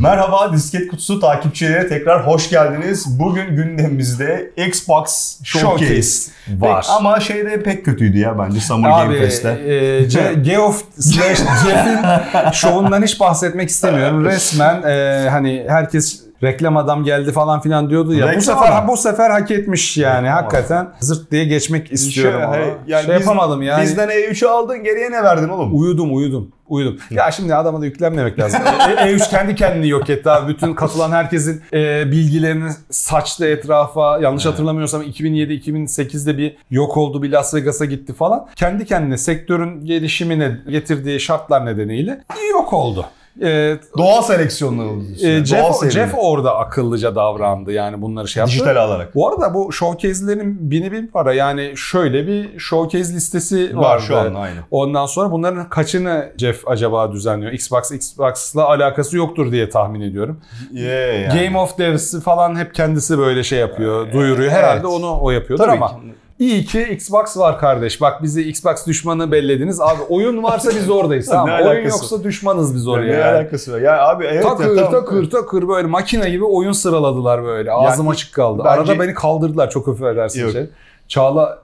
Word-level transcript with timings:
Merhaba 0.00 0.52
disket 0.52 0.88
kutusu 0.88 1.20
takipçileri 1.20 1.88
tekrar 1.88 2.26
hoş 2.26 2.50
geldiniz. 2.50 3.18
Bugün 3.18 3.56
gündemimizde 3.56 4.50
Xbox 4.56 5.36
Showcase, 5.44 5.86
Showcase 5.86 6.30
var. 6.48 6.82
Pek- 6.82 6.90
ama 6.96 7.20
şeyde 7.20 7.62
pek 7.62 7.84
kötüydü 7.84 8.18
ya 8.18 8.38
bence 8.38 8.60
Summer 8.60 8.90
Abi, 8.90 9.04
Game 9.14 9.18
Fest'te. 9.18 9.48
e, 9.48 10.34
Geoff 10.34 10.84
slash 10.98 11.38
Jeff'in 11.38 11.98
şovundan 12.52 13.02
hiç 13.02 13.20
bahsetmek 13.20 13.68
istemiyorum. 13.68 14.24
Resmen 14.24 14.82
e, 14.82 15.28
hani 15.30 15.64
herkes 15.68 16.20
reklam 16.42 16.76
adam 16.76 17.04
geldi 17.04 17.32
falan 17.32 17.60
filan 17.60 17.90
diyordu 17.90 18.14
ya. 18.14 18.24
bu 18.24 18.28
Reklam 18.28 18.40
sefer 18.42 18.72
adam. 18.72 18.88
bu 18.88 18.96
sefer 18.96 19.30
hak 19.30 19.50
etmiş 19.50 19.96
yani 19.96 20.26
Reklam 20.26 20.42
hakikaten. 20.42 20.88
Zırt 21.00 21.30
diye 21.30 21.44
geçmek 21.44 21.92
istiyorum 21.92 22.40
Şey, 22.54 22.62
hey, 22.62 22.70
yani 22.86 23.04
şey 23.06 23.14
biz- 23.14 23.20
yapamadım 23.26 23.62
yani. 23.62 23.82
Bizden 23.82 24.08
E3'ü 24.08 24.46
aldın 24.46 24.84
geriye 24.84 25.10
ne 25.10 25.22
verdin 25.22 25.48
oğlum? 25.48 25.80
Uyudum 25.80 26.16
uyudum. 26.16 26.52
Uyudum. 26.68 26.98
Ya 27.10 27.30
şimdi 27.30 27.54
adama 27.54 27.80
da 27.80 27.84
yüklenmemek 27.86 28.38
lazım. 28.38 28.60
E- 28.88 28.92
E3 29.12 29.30
kendi 29.30 29.54
kendini 29.54 29.88
yok 29.88 30.10
etti 30.10 30.30
abi. 30.30 30.52
Bütün 30.52 30.74
katılan 30.74 31.12
herkesin 31.12 31.62
e, 31.72 32.10
bilgilerini 32.10 32.70
saçtı 32.90 33.46
etrafa. 33.46 34.18
Yanlış 34.20 34.46
hatırlamıyorsam 34.46 35.02
2007-2008'de 35.02 36.38
bir 36.38 36.56
yok 36.70 36.96
oldu. 36.96 37.22
Bir 37.22 37.30
Las 37.30 37.54
Vegas'a 37.54 37.84
gitti 37.84 38.14
falan. 38.14 38.46
Kendi 38.56 38.84
kendine 38.86 39.18
sektörün 39.18 39.84
gelişimine 39.86 40.56
getirdiği 40.68 41.20
şartlar 41.20 41.66
nedeniyle 41.66 42.24
yok 42.52 42.72
oldu. 42.72 43.06
E, 43.42 43.76
Doğal 43.98 44.22
seleksiyonlar 44.22 44.84
oldu. 44.84 45.04
e, 45.22 45.44
Jeff. 45.44 45.90
Jeff 45.90 46.14
orada 46.18 46.56
akıllıca 46.56 47.14
davrandı 47.14 47.72
yani 47.72 48.02
bunları 48.02 48.28
şey 48.28 48.40
yaptı. 48.40 48.54
Dijital 48.54 48.76
alarak. 48.76 49.14
Bu 49.14 49.28
arada 49.28 49.54
bu 49.54 49.72
showcase'lerin 49.72 50.70
bini 50.70 50.92
bin 50.92 51.06
para. 51.06 51.34
Yani 51.34 51.72
şöyle 51.76 52.26
bir 52.26 52.58
showcase 52.58 53.14
listesi 53.14 53.76
Var 53.76 53.82
vardı. 53.82 54.02
şu 54.06 54.16
an 54.16 54.34
aynı. 54.34 54.56
Ondan 54.70 55.06
sonra 55.06 55.32
bunların 55.32 55.68
kaçını 55.68 56.32
Jeff 56.38 56.68
acaba 56.68 57.12
düzenliyor? 57.12 57.52
Xbox, 57.52 57.90
Xbox'la 57.92 58.64
alakası 58.68 59.16
yoktur 59.16 59.52
diye 59.52 59.68
tahmin 59.70 60.00
ediyorum. 60.00 60.40
Yeah, 60.72 61.22
yani. 61.22 61.44
Game 61.44 61.58
of 61.58 61.78
Devs'i 61.78 62.20
falan 62.20 62.56
hep 62.58 62.74
kendisi 62.74 63.18
böyle 63.18 63.42
şey 63.44 63.58
yapıyor, 63.58 64.12
duyuruyor. 64.12 64.52
evet. 64.52 64.62
Herhalde 64.62 64.86
onu 64.86 65.18
o 65.20 65.30
yapıyordur 65.30 65.64
Tabii 65.64 65.76
ama. 65.76 65.88
ki. 65.88 65.94
İyi 66.40 66.64
ki 66.64 66.82
Xbox 66.82 67.36
var 67.36 67.58
kardeş. 67.58 68.00
Bak 68.00 68.22
bizi 68.22 68.42
Xbox 68.48 68.86
düşmanı 68.86 69.32
bellediniz. 69.32 69.80
Abi 69.80 70.02
oyun 70.08 70.42
varsa 70.42 70.70
biz 70.70 70.90
oradayız. 70.90 71.26
tamam. 71.30 71.48
Ne 71.60 71.68
Oyun 71.68 71.88
yoksa 71.88 72.24
düşmanız 72.24 72.74
biz 72.74 72.84
Ne 72.86 72.90
oraya. 72.90 73.12
yani. 73.18 73.24
alakası 73.38 73.72
var? 73.72 73.80
Ya 73.80 74.08
abi 74.08 74.24
evet 74.24 74.42
Takır 74.42 74.68
ya, 74.76 74.84
tamam. 74.84 74.90
takır 74.90 75.30
takır 75.30 75.68
böyle 75.68 75.88
makine 75.88 76.30
gibi 76.30 76.44
oyun 76.44 76.72
sıraladılar 76.72 77.44
böyle. 77.44 77.72
Ağzım 77.72 78.06
Yani 78.06 78.12
açık 78.14 78.34
kaldı. 78.34 78.62
bence- 78.64 78.80
Arada 78.92 78.98
beni 79.04 79.14
kaldırdılar 79.14 79.70
çok 79.70 79.88
affedersin 79.88 80.40
Yok. 80.42 80.52
şey. 80.52 80.66
Çağla 81.08 81.58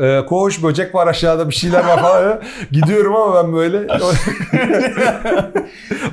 e, 0.00 0.20
koş 0.26 0.62
böcek 0.62 0.94
var 0.94 1.06
aşağıda 1.06 1.48
bir 1.48 1.54
şeyler 1.54 1.84
var 1.84 1.98
falan. 2.02 2.40
Gidiyorum 2.72 3.16
ama 3.16 3.44
ben 3.44 3.52
böyle. 3.52 3.78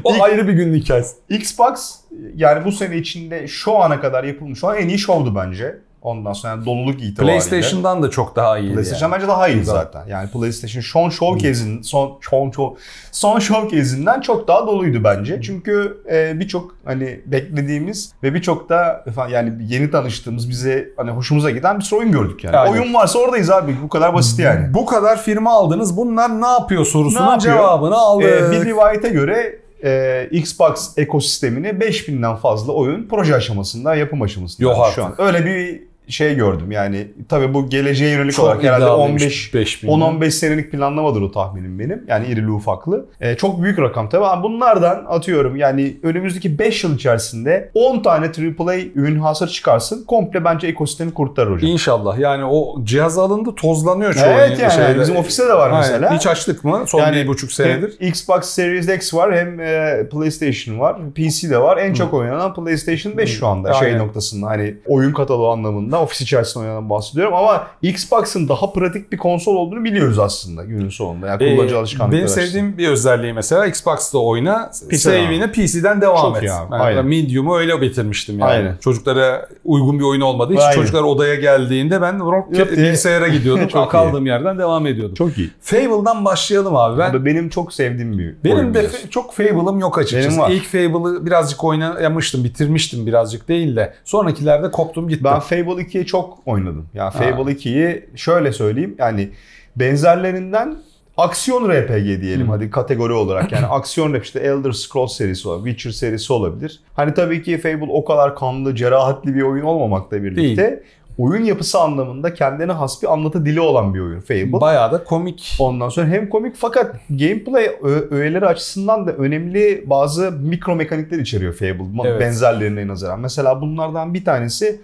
o 0.03 0.13
İlk- 0.13 0.21
ayrı 0.21 0.47
bir 0.47 0.53
günün 0.53 0.73
hikayesi. 0.79 1.15
Xbox 1.29 1.95
yani 2.35 2.65
bu 2.65 2.71
sene 2.71 2.95
içinde 2.97 3.47
şu 3.47 3.77
ana 3.77 4.01
kadar 4.01 4.23
yapılmış 4.23 4.63
olan 4.63 4.77
en 4.77 4.87
iyi 4.87 4.99
şovdu 4.99 5.35
bence. 5.35 5.77
Ondan 6.01 6.33
sonra 6.33 6.53
yani 6.53 6.65
doluluk 6.65 7.01
itibariyle. 7.01 7.39
PlayStation'dan 7.39 8.03
da 8.03 8.09
çok 8.09 8.35
daha 8.35 8.57
iyi. 8.57 8.73
PlayStation 8.73 9.09
yani. 9.09 9.15
bence 9.15 9.27
daha 9.27 9.47
iyi 9.47 9.63
zaten. 9.63 10.07
Yani 10.07 10.29
PlayStation 10.29 10.81
son 10.81 11.09
showcase'in 11.09 11.81
son 11.81 12.19
son 12.29 12.51
son, 12.51 12.77
son 13.11 13.39
showcase'inden 13.39 14.21
çok 14.21 14.47
daha 14.47 14.67
doluydu 14.67 15.03
bence. 15.03 15.41
Çünkü 15.41 16.03
e, 16.11 16.39
birçok 16.39 16.75
hani 16.85 17.21
beklediğimiz 17.25 18.13
ve 18.23 18.33
birçok 18.33 18.69
da 18.69 19.05
yani 19.29 19.53
yeni 19.67 19.91
tanıştığımız 19.91 20.49
bize 20.49 20.89
hani 20.97 21.11
hoşumuza 21.11 21.49
giden 21.49 21.79
bir 21.79 21.83
sürü 21.83 21.99
oyun 21.99 22.11
gördük 22.11 22.43
yani. 22.43 22.57
Aynen. 22.57 22.71
Oyun 22.73 22.93
varsa 22.93 23.19
oradayız 23.19 23.49
abi. 23.49 23.75
Bu 23.83 23.89
kadar 23.89 24.13
basit 24.13 24.39
yani. 24.39 24.73
Bu 24.73 24.85
kadar 24.85 25.21
firma 25.21 25.51
aldınız. 25.51 25.97
Bunlar 25.97 26.41
ne 26.41 26.47
yapıyor 26.47 26.85
sorusunun 26.85 27.25
Ne 27.25 27.31
yapıyor? 27.31 27.55
cevabını 27.55 27.95
aldık. 27.95 28.25
Ee, 28.25 28.51
bir 28.51 28.65
rivayete 28.65 29.09
göre 29.09 29.66
e, 29.83 30.27
Xbox 30.31 30.97
ekosistemini 30.97 31.67
5000'den 31.67 32.35
fazla 32.35 32.73
oyun 32.73 33.07
proje 33.07 33.35
aşamasında, 33.35 33.95
yapım 33.95 34.21
aşamasında 34.21 34.63
Yok 34.69 34.75
şu 34.75 34.81
artık. 35.05 35.19
an. 35.19 35.27
Öyle 35.27 35.45
bir 35.45 35.81
şey 36.07 36.35
gördüm 36.35 36.71
yani. 36.71 37.07
Tabii 37.29 37.53
bu 37.53 37.69
geleceğe 37.69 38.11
yönelik 38.11 38.33
Çok 38.33 38.45
olarak 38.45 38.63
herhalde 38.63 38.83
iddialıymış 38.85 39.23
15 39.23 39.53
5000. 39.53 39.87
10-15 39.87 40.31
senelik 40.31 40.71
planlamadır 40.71 41.21
o 41.21 41.31
tahminim 41.31 41.79
benim. 41.79 42.03
Yani 42.07 42.27
irili 42.27 42.51
ufaklı. 42.51 43.05
Ee, 43.21 43.35
çok 43.35 43.63
büyük 43.63 43.79
rakam 43.79 44.09
tabii 44.09 44.25
ama 44.25 44.43
bunlardan 44.43 45.05
atıyorum 45.09 45.55
yani 45.55 45.97
önümüzdeki 46.03 46.59
5 46.59 46.83
yıl 46.83 46.95
içerisinde 46.95 47.71
10 47.73 47.99
tane 47.99 48.25
AAA 48.25 48.75
ürün 48.95 49.19
hasır 49.19 49.47
çıkarsın. 49.47 50.05
Komple 50.05 50.45
bence 50.45 50.67
ekosistemi 50.67 51.13
kurtarır 51.13 51.51
hocam. 51.51 51.71
İnşallah. 51.71 52.17
Yani 52.19 52.45
o 52.45 52.83
cihaz 52.83 53.17
alındı 53.17 53.55
tozlanıyor 53.55 54.13
çoğu 54.13 54.23
Evet 54.23 54.59
yani 54.59 54.71
şeyde. 54.71 54.99
bizim 54.99 55.15
ofiste 55.15 55.43
de 55.43 55.53
var 55.53 55.67
Aynen. 55.71 55.79
mesela. 55.79 56.15
Hiç 56.15 56.27
açtık 56.27 56.63
mı? 56.63 56.83
Son 56.87 56.99
Yani 56.99 57.15
bir 57.15 57.27
buçuk 57.27 57.51
senedir. 57.51 57.95
Xbox 57.99 58.45
Series 58.45 58.89
X 58.89 59.13
var 59.13 59.35
hem 59.35 59.59
e, 59.59 60.03
PlayStation 60.11 60.79
var. 60.79 60.97
PC 61.15 61.49
de 61.49 61.61
var. 61.61 61.77
En 61.77 61.93
çok 61.93 62.13
oynanan 62.13 62.53
PlayStation 62.53 63.17
5 63.17 63.37
şu 63.39 63.47
anda 63.47 63.73
şey 63.73 63.87
Aynen. 63.87 63.99
noktasında 63.99 64.47
hani 64.47 64.75
oyun 64.87 65.13
kataloğu 65.13 65.51
anlamında 65.51 65.96
ofis 66.03 66.21
içerisinde 66.21 66.63
oynanan 66.63 66.89
bahsediyorum 66.89 67.33
ama 67.33 67.67
Xbox'ın 67.81 68.49
daha 68.49 68.73
pratik 68.73 69.11
bir 69.11 69.17
konsol 69.17 69.55
olduğunu 69.55 69.83
biliyoruz 69.83 70.19
aslında 70.19 70.63
günün 70.63 70.89
sonunda. 70.89 71.27
Yani 71.27 71.55
kullanıcı 71.55 71.75
Ee, 71.75 71.77
alışkanlıkları 71.77 72.11
Benim 72.17 72.25
açısından. 72.25 72.45
sevdiğim 72.45 72.77
bir 72.77 72.87
özelliği 72.87 73.33
mesela 73.33 73.65
Xbox'ta 73.65 74.17
oyna, 74.17 74.69
save'ini 74.73 75.51
PC'den 75.51 76.01
devam 76.01 76.17
Çok 76.21 76.37
et. 76.37 76.43
iyi 76.43 76.51
aynen. 76.71 77.05
Medium'u 77.05 77.57
öyle 77.57 77.81
bitirmiştim 77.81 78.39
yani. 78.39 78.49
Aynen. 78.51 78.77
Çocuklara 78.81 79.47
uygun 79.65 79.99
bir 79.99 80.03
oyun 80.03 80.21
olmadığı 80.21 80.53
için 80.53 80.63
Aynen. 80.63 80.75
çocuklar 80.75 81.01
odaya 81.03 81.35
geldiğinde 81.35 82.01
ben 82.01 82.19
bilgisayara 82.51 83.27
gidiyordum. 83.27 83.67
Çok 83.77 83.87
iyi. 83.87 83.89
kaldığım 83.89 84.25
yerden 84.25 84.59
devam 84.59 84.87
ediyordum. 84.87 85.15
Çok 85.15 85.37
iyi. 85.37 85.49
Fable'dan 85.61 86.25
başlayalım 86.25 86.75
abi. 86.75 86.99
Ben 86.99 87.25
benim 87.25 87.49
çok 87.49 87.73
sevdiğim 87.73 88.17
bir 88.19 88.35
benim 88.43 88.57
oyun 88.57 88.73
de 88.73 88.79
biliyorsun. 88.79 89.09
çok 89.09 89.33
Fable'ım 89.33 89.79
yok 89.79 89.97
açıkçası. 89.97 90.27
Benim 90.29 90.39
var. 90.41 90.49
İlk 90.51 90.65
Fable'ı 90.65 91.25
birazcık 91.25 91.63
oynamıştım, 91.63 92.43
bitirmiştim 92.43 93.05
birazcık 93.07 93.47
değil 93.47 93.75
de. 93.75 93.93
Sonrakilerde 94.05 94.71
koptum 94.71 95.09
gittim. 95.09 95.23
Ben 95.23 95.39
Fable 95.39 95.81
2'yi 95.87 96.05
çok 96.05 96.37
oynadım. 96.45 96.85
Ya 96.93 97.09
Fable 97.09 97.51
2'yi 97.51 98.09
şöyle 98.15 98.51
söyleyeyim 98.51 98.95
yani 98.99 99.29
benzerlerinden 99.75 100.77
aksiyon 101.17 101.69
RPG 101.69 102.21
diyelim 102.21 102.41
Hmm. 102.41 102.49
hadi 102.49 102.69
kategori 102.69 103.13
olarak 103.13 103.51
yani 103.51 103.65
aksiyon 103.69 104.13
rap 104.13 104.23
işte 104.23 104.39
Elder 104.39 104.71
Scrolls 104.71 105.17
serisi 105.17 105.47
olabilir, 105.49 105.71
Witcher 105.75 105.91
serisi 105.91 106.33
olabilir. 106.33 106.79
Hani 106.95 107.13
tabii 107.13 107.43
ki 107.43 107.57
Fable 107.57 107.87
o 107.91 108.05
kadar 108.05 108.35
kanlı, 108.35 108.75
cerahatli 108.75 109.35
bir 109.35 109.41
oyun 109.41 109.63
olmamakla 109.63 110.23
birlikte 110.23 110.83
oyun 111.17 111.43
yapısı 111.43 111.79
anlamında 111.79 112.33
kendine 112.33 112.71
has 112.71 113.01
bir 113.03 113.13
anlatı 113.13 113.45
dili 113.45 113.61
olan 113.61 113.93
bir 113.93 113.99
oyun 113.99 114.19
Fable. 114.21 114.51
Bayağı 114.61 114.91
da 114.91 115.03
komik. 115.03 115.55
Ondan 115.59 115.89
sonra 115.89 116.07
hem 116.07 116.29
komik 116.29 116.55
fakat 116.55 116.95
gameplay 117.09 117.69
öğeleri 118.11 118.45
açısından 118.45 119.07
da 119.07 119.11
önemli 119.11 119.83
bazı 119.85 120.31
mikro 120.31 120.75
mekanikler 120.75 121.19
içeriyor 121.19 121.53
Fable 121.53 122.07
Evet. 122.09 122.21
benzerlerine 122.21 122.87
nazaran. 122.87 123.19
Mesela 123.19 123.61
bunlardan 123.61 124.13
bir 124.13 124.25
tanesi 124.25 124.81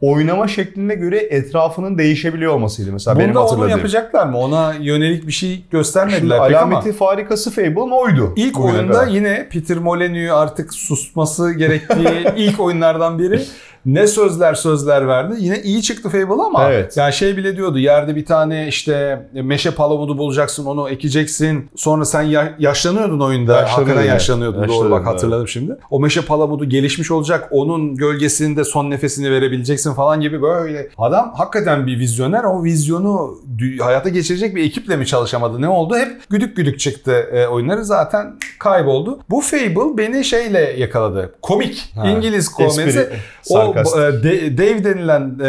oynama 0.00 0.48
şekline 0.48 0.94
göre 0.94 1.16
etrafının 1.18 1.98
değişebiliyor 1.98 2.52
olmasıydı 2.52 2.92
mesela 2.92 3.18
benim 3.18 3.28
Bunda 3.30 3.40
onu 3.40 3.46
hatırladığım. 3.48 3.70
yapacaklar 3.70 4.26
mı? 4.26 4.38
Ona 4.38 4.74
yönelik 4.80 5.26
bir 5.26 5.32
şey 5.32 5.50
Şimdi 5.50 5.68
göstermediler 5.70 6.36
ama. 6.36 6.44
alameti 6.46 6.92
farikası 6.92 7.50
Fable'ın 7.50 7.90
oydu. 7.90 8.32
İlk 8.36 8.60
oyunda 8.60 8.92
kadar. 8.92 9.06
yine 9.06 9.48
Peter 9.52 9.76
Molyneux 9.76 10.32
artık 10.32 10.74
susması 10.74 11.52
gerektiği 11.52 12.24
ilk 12.36 12.60
oyunlardan 12.60 13.18
biri. 13.18 13.42
Ne 13.88 14.06
sözler 14.06 14.54
sözler 14.54 15.08
verdi. 15.08 15.34
Yine 15.38 15.62
iyi 15.62 15.82
çıktı 15.82 16.08
Fable 16.08 16.42
ama 16.42 16.68
Evet. 16.70 16.96
yani 16.96 17.12
şey 17.12 17.36
bile 17.36 17.56
diyordu. 17.56 17.78
Yerde 17.78 18.16
bir 18.16 18.24
tane 18.24 18.68
işte 18.68 19.26
meşe 19.32 19.70
palamudu 19.70 20.18
bulacaksın 20.18 20.66
onu 20.66 20.90
ekeceksin. 20.90 21.70
Sonra 21.76 22.04
sen 22.04 22.22
ya- 22.22 22.54
yaşlanıyordun 22.58 23.20
oyunda. 23.20 23.56
Hakikaten 23.56 24.00
evet. 24.00 24.08
yaşlanıyordun. 24.08 24.58
Doğru 24.58 24.62
Yaşlanıyordum, 24.62 25.06
bak 25.06 25.06
hatırladım 25.06 25.48
şimdi. 25.48 25.76
O 25.90 26.00
meşe 26.00 26.20
palamudu 26.20 26.64
gelişmiş 26.64 27.10
olacak. 27.10 27.48
Onun 27.50 27.96
gölgesinde 27.96 28.64
son 28.64 28.90
nefesini 28.90 29.30
verebileceksin 29.30 29.94
falan 29.94 30.20
gibi 30.20 30.42
böyle. 30.42 30.88
Adam 30.98 31.32
hakikaten 31.36 31.86
bir 31.86 31.98
vizyoner. 31.98 32.44
O 32.44 32.64
vizyonu 32.64 33.38
hayata 33.80 34.08
geçirecek 34.08 34.56
bir 34.56 34.64
ekiple 34.64 34.96
mi 34.96 35.06
çalışamadı? 35.06 35.60
Ne 35.60 35.68
oldu? 35.68 35.96
Hep 35.96 36.30
güdük 36.30 36.56
güdük 36.56 36.80
çıktı 36.80 37.12
e, 37.12 37.46
oyunları. 37.46 37.84
Zaten 37.84 38.36
kayboldu. 38.58 39.18
Bu 39.30 39.40
Fable 39.40 39.98
beni 39.98 40.24
şeyle 40.24 40.60
yakaladı. 40.60 41.34
Komik. 41.42 41.92
Ha, 41.94 42.08
İngiliz 42.08 42.48
komedisi. 42.48 43.08
O 43.50 43.77
sarkastik. 43.84 44.24
e, 44.24 44.24
De- 44.24 44.58
Dave 44.58 44.84
denilen 44.84 45.38
e, 45.40 45.44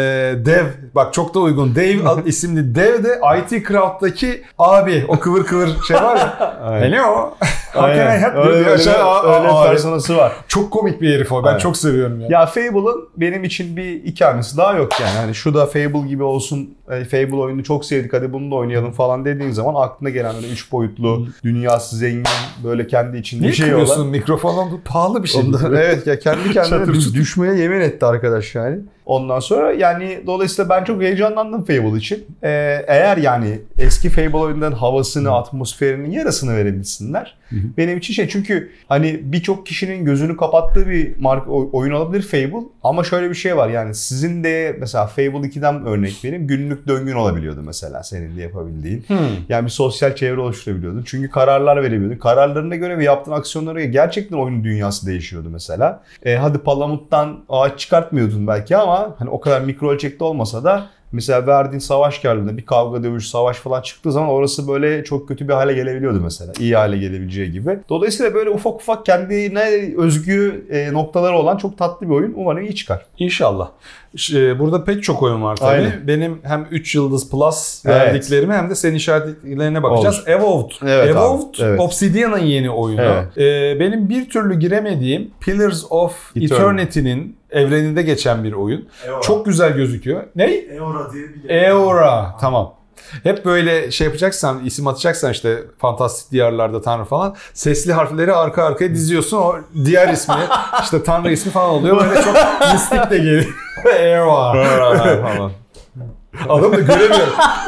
dev 0.46 0.64
bak 0.94 1.14
çok 1.14 1.34
da 1.34 1.38
uygun. 1.38 1.74
Dave 1.74 1.96
ad- 2.08 2.26
isimli 2.26 2.74
dev 2.74 3.04
de 3.04 3.20
IT 3.38 3.68
Crowd'daki 3.68 4.42
abi 4.58 5.04
o 5.08 5.18
kıvır 5.18 5.44
kıvır 5.44 5.68
şey 5.88 5.96
var 5.96 6.16
ya. 6.16 6.56
Aynen. 6.64 6.98
How 6.98 7.30
can 7.74 8.06
I 8.06 8.10
Aynen. 8.10 8.34
you? 8.34 8.44
Öyle, 8.46 8.68
öyle, 8.70 8.82
Şey, 8.82 8.92
öyle 8.92 9.02
aa, 9.02 9.64
personası 9.70 10.16
var. 10.16 10.32
Çok 10.48 10.70
komik 10.70 11.00
bir 11.00 11.14
herif 11.14 11.32
o. 11.32 11.44
Ben 11.44 11.48
Aynen. 11.48 11.58
çok 11.58 11.76
seviyorum 11.76 12.20
ya. 12.20 12.26
Ya 12.30 12.46
Fable'ın 12.46 13.08
benim 13.16 13.44
için 13.44 13.76
bir 13.76 14.04
ikamesi 14.04 14.56
daha 14.56 14.74
yok 14.74 15.00
yani. 15.00 15.18
Hani 15.18 15.34
şu 15.34 15.54
da 15.54 15.66
Fable 15.66 16.08
gibi 16.08 16.22
olsun. 16.22 16.74
E, 16.90 17.04
Fable 17.04 17.36
oyunu 17.36 17.64
çok 17.64 17.84
sevdik 17.84 18.12
hadi 18.12 18.32
bunu 18.32 18.50
da 18.50 18.54
oynayalım 18.54 18.92
falan 18.92 19.24
dediğin 19.24 19.50
zaman 19.50 19.82
aklına 19.82 20.10
gelen 20.10 20.34
böyle 20.34 20.48
üç 20.52 20.72
boyutlu, 20.72 21.26
dünyası 21.44 21.96
zengin, 21.96 22.24
böyle 22.64 22.86
kendi 22.86 23.16
içinde 23.16 23.42
Niye 23.42 23.52
bir 23.52 23.56
şey 23.56 23.74
olan. 23.74 24.06
mikrofonun? 24.06 24.72
Bu 24.72 24.80
pahalı 24.84 25.22
bir 25.22 25.28
şey. 25.28 25.40
Ondan- 25.42 25.74
evet 25.76 26.06
ya 26.06 26.18
kendi 26.18 26.52
kendine 26.52 26.94
düşmeye 27.14 27.54
yemin 27.54 27.80
etti 27.80 28.06
arkadaş 28.06 28.54
yani. 28.54 28.78
Ondan 29.10 29.40
sonra 29.40 29.72
yani 29.72 30.20
dolayısıyla 30.26 30.68
ben 30.68 30.84
çok 30.84 31.02
heyecanlandım 31.02 31.64
Fable 31.64 31.98
için. 31.98 32.26
Ee, 32.42 32.84
eğer 32.86 33.16
yani 33.16 33.60
eski 33.78 34.10
Fable 34.10 34.36
oyunların 34.36 34.76
havasını, 34.76 35.32
atmosferinin 35.32 36.10
yarısını 36.10 36.56
verebilsinler. 36.56 37.36
Benim 37.52 37.98
için 37.98 38.14
şey 38.14 38.28
çünkü 38.28 38.70
hani 38.88 39.20
birçok 39.22 39.66
kişinin 39.66 40.04
gözünü 40.04 40.36
kapattığı 40.36 40.88
bir 40.88 41.20
marka 41.20 41.50
oyun 41.50 41.92
olabilir 41.92 42.22
Fable 42.22 42.66
ama 42.82 43.04
şöyle 43.04 43.30
bir 43.30 43.34
şey 43.34 43.56
var 43.56 43.68
yani 43.68 43.94
sizin 43.94 44.44
de 44.44 44.76
mesela 44.80 45.06
Fable 45.06 45.48
2'den 45.48 45.86
örnek 45.86 46.24
vereyim 46.24 46.46
günlük 46.46 46.88
döngün 46.88 47.14
olabiliyordu 47.14 47.62
mesela 47.66 48.02
senin 48.02 48.36
de 48.36 48.42
yapabildiğin. 48.42 49.06
Yani 49.48 49.64
bir 49.64 49.70
sosyal 49.70 50.14
çevre 50.16 50.40
oluşturabiliyordun. 50.40 51.02
Çünkü 51.06 51.30
kararlar 51.30 51.82
verebiliyordun. 51.82 52.18
Kararlarına 52.18 52.76
göre 52.76 52.98
ve 52.98 53.04
yaptığın 53.04 53.32
aksiyonlara 53.32 53.80
göre 53.80 53.90
gerçekten 53.90 54.36
oyunun 54.36 54.64
dünyası 54.64 55.06
değişiyordu 55.06 55.48
mesela. 55.50 56.02
E, 56.24 56.36
hadi 56.36 56.58
palamuttan 56.58 57.40
ağaç 57.48 57.78
çıkartmıyordun 57.78 58.46
belki 58.46 58.76
ama 58.76 58.99
hani 59.18 59.30
o 59.30 59.40
kadar 59.40 59.60
mikro 59.60 59.90
ölçekte 59.90 60.24
olmasa 60.24 60.64
da 60.64 60.90
Mesela 61.12 61.46
verdiğin 61.46 61.78
savaş 61.78 62.18
karlılığında 62.18 62.56
bir 62.56 62.66
kavga 62.66 63.02
dövüş 63.02 63.28
savaş 63.28 63.56
falan 63.56 63.82
çıktığı 63.82 64.12
zaman 64.12 64.28
orası 64.28 64.68
böyle 64.68 65.04
çok 65.04 65.28
kötü 65.28 65.48
bir 65.48 65.52
hale 65.52 65.72
gelebiliyordu 65.72 66.20
mesela. 66.22 66.52
İyi 66.60 66.76
hale 66.76 66.98
gelebileceği 66.98 67.52
gibi. 67.52 67.78
Dolayısıyla 67.88 68.34
böyle 68.34 68.50
ufak 68.50 68.74
ufak 68.74 69.06
kendine 69.06 69.94
özgü 69.96 70.66
e, 70.70 70.92
noktaları 70.92 71.36
olan 71.36 71.56
çok 71.56 71.78
tatlı 71.78 72.08
bir 72.08 72.14
oyun. 72.14 72.32
Umarım 72.36 72.62
iyi 72.62 72.74
çıkar. 72.74 73.06
İnşallah. 73.18 73.70
Ş- 74.16 74.58
Burada 74.58 74.84
pek 74.84 75.02
çok 75.02 75.22
oyun 75.22 75.42
var 75.42 75.56
tabii. 75.56 75.70
Aynen. 75.70 76.06
Benim 76.06 76.38
hem 76.42 76.66
3 76.70 76.94
yıldız 76.94 77.30
plus 77.30 77.82
Evet. 77.86 77.96
verdiklerime 77.96 78.54
hem 78.54 78.70
de 78.70 78.74
senin 78.74 78.94
işaretlerine 78.94 79.82
bakacağız. 79.82 80.22
Evolved. 80.26 80.70
Evet 80.82 81.02
abi, 81.02 81.10
Evolved 81.10 81.54
evet. 81.60 81.80
Obsidian'ın 81.80 82.38
yeni 82.38 82.70
oyunu. 82.70 83.00
Evet. 83.00 83.38
Ee, 83.38 83.80
benim 83.80 84.08
bir 84.08 84.30
türlü 84.30 84.58
giremediğim 84.58 85.30
Pillars 85.40 85.84
of 85.90 86.30
Eternity. 86.36 86.54
Eternity'nin 86.54 87.36
evreninde 87.50 88.02
geçen 88.02 88.44
bir 88.44 88.52
oyun. 88.52 88.88
Eora. 89.06 89.20
Çok 89.20 89.46
güzel 89.46 89.72
gözüküyor. 89.72 90.22
Ne? 90.36 90.44
Eora 90.54 91.12
diye 91.12 91.24
bir 91.44 91.50
Eora. 91.50 92.36
Tamam. 92.40 92.74
Hep 93.22 93.44
böyle 93.44 93.90
şey 93.90 94.06
yapacaksan, 94.06 94.64
isim 94.64 94.86
atacaksan 94.86 95.32
işte 95.32 95.58
fantastik 95.78 96.32
diyarlarda 96.32 96.82
tanrı 96.82 97.04
falan 97.04 97.36
sesli 97.54 97.92
harfleri 97.92 98.32
arka 98.34 98.64
arkaya 98.64 98.90
diziyorsun. 98.90 99.36
O 99.36 99.56
diğer 99.84 100.08
ismi 100.08 100.34
işte 100.82 101.02
tanrı 101.02 101.32
ismi 101.32 101.52
falan 101.52 101.70
oluyor. 101.70 102.00
Böyle 102.00 102.22
çok 102.22 102.36
mistik 102.72 103.10
de 103.10 103.18
geliyor. 103.18 103.44
Eora. 104.00 105.22
falan. 105.22 105.52
Adam 106.48 106.72
da 106.72 106.80
göremiyor. 106.80 107.26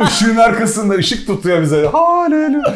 Işığın 0.09 0.37
arkasında 0.37 0.95
ışık 0.95 1.27
tutuyor 1.27 1.63
bize. 1.63 1.87
Haleluya. 1.87 2.75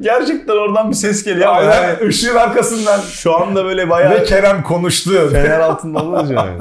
Gerçekten 0.00 0.52
oradan 0.52 0.90
bir 0.90 0.94
ses 0.96 1.24
geliyor 1.24 1.48
ama 1.48 1.60
yani 1.62 1.74
Aynen. 1.74 2.08
Işığın 2.08 2.36
arkasından. 2.36 3.00
şu 3.00 3.36
anda 3.36 3.64
böyle 3.64 3.90
bayağı 3.90 4.10
Ve 4.12 4.24
Kerem 4.24 4.62
konuştu. 4.62 5.30
fener 5.32 5.60
altında 5.60 5.98
olunca 6.02 6.34
yani. 6.34 6.58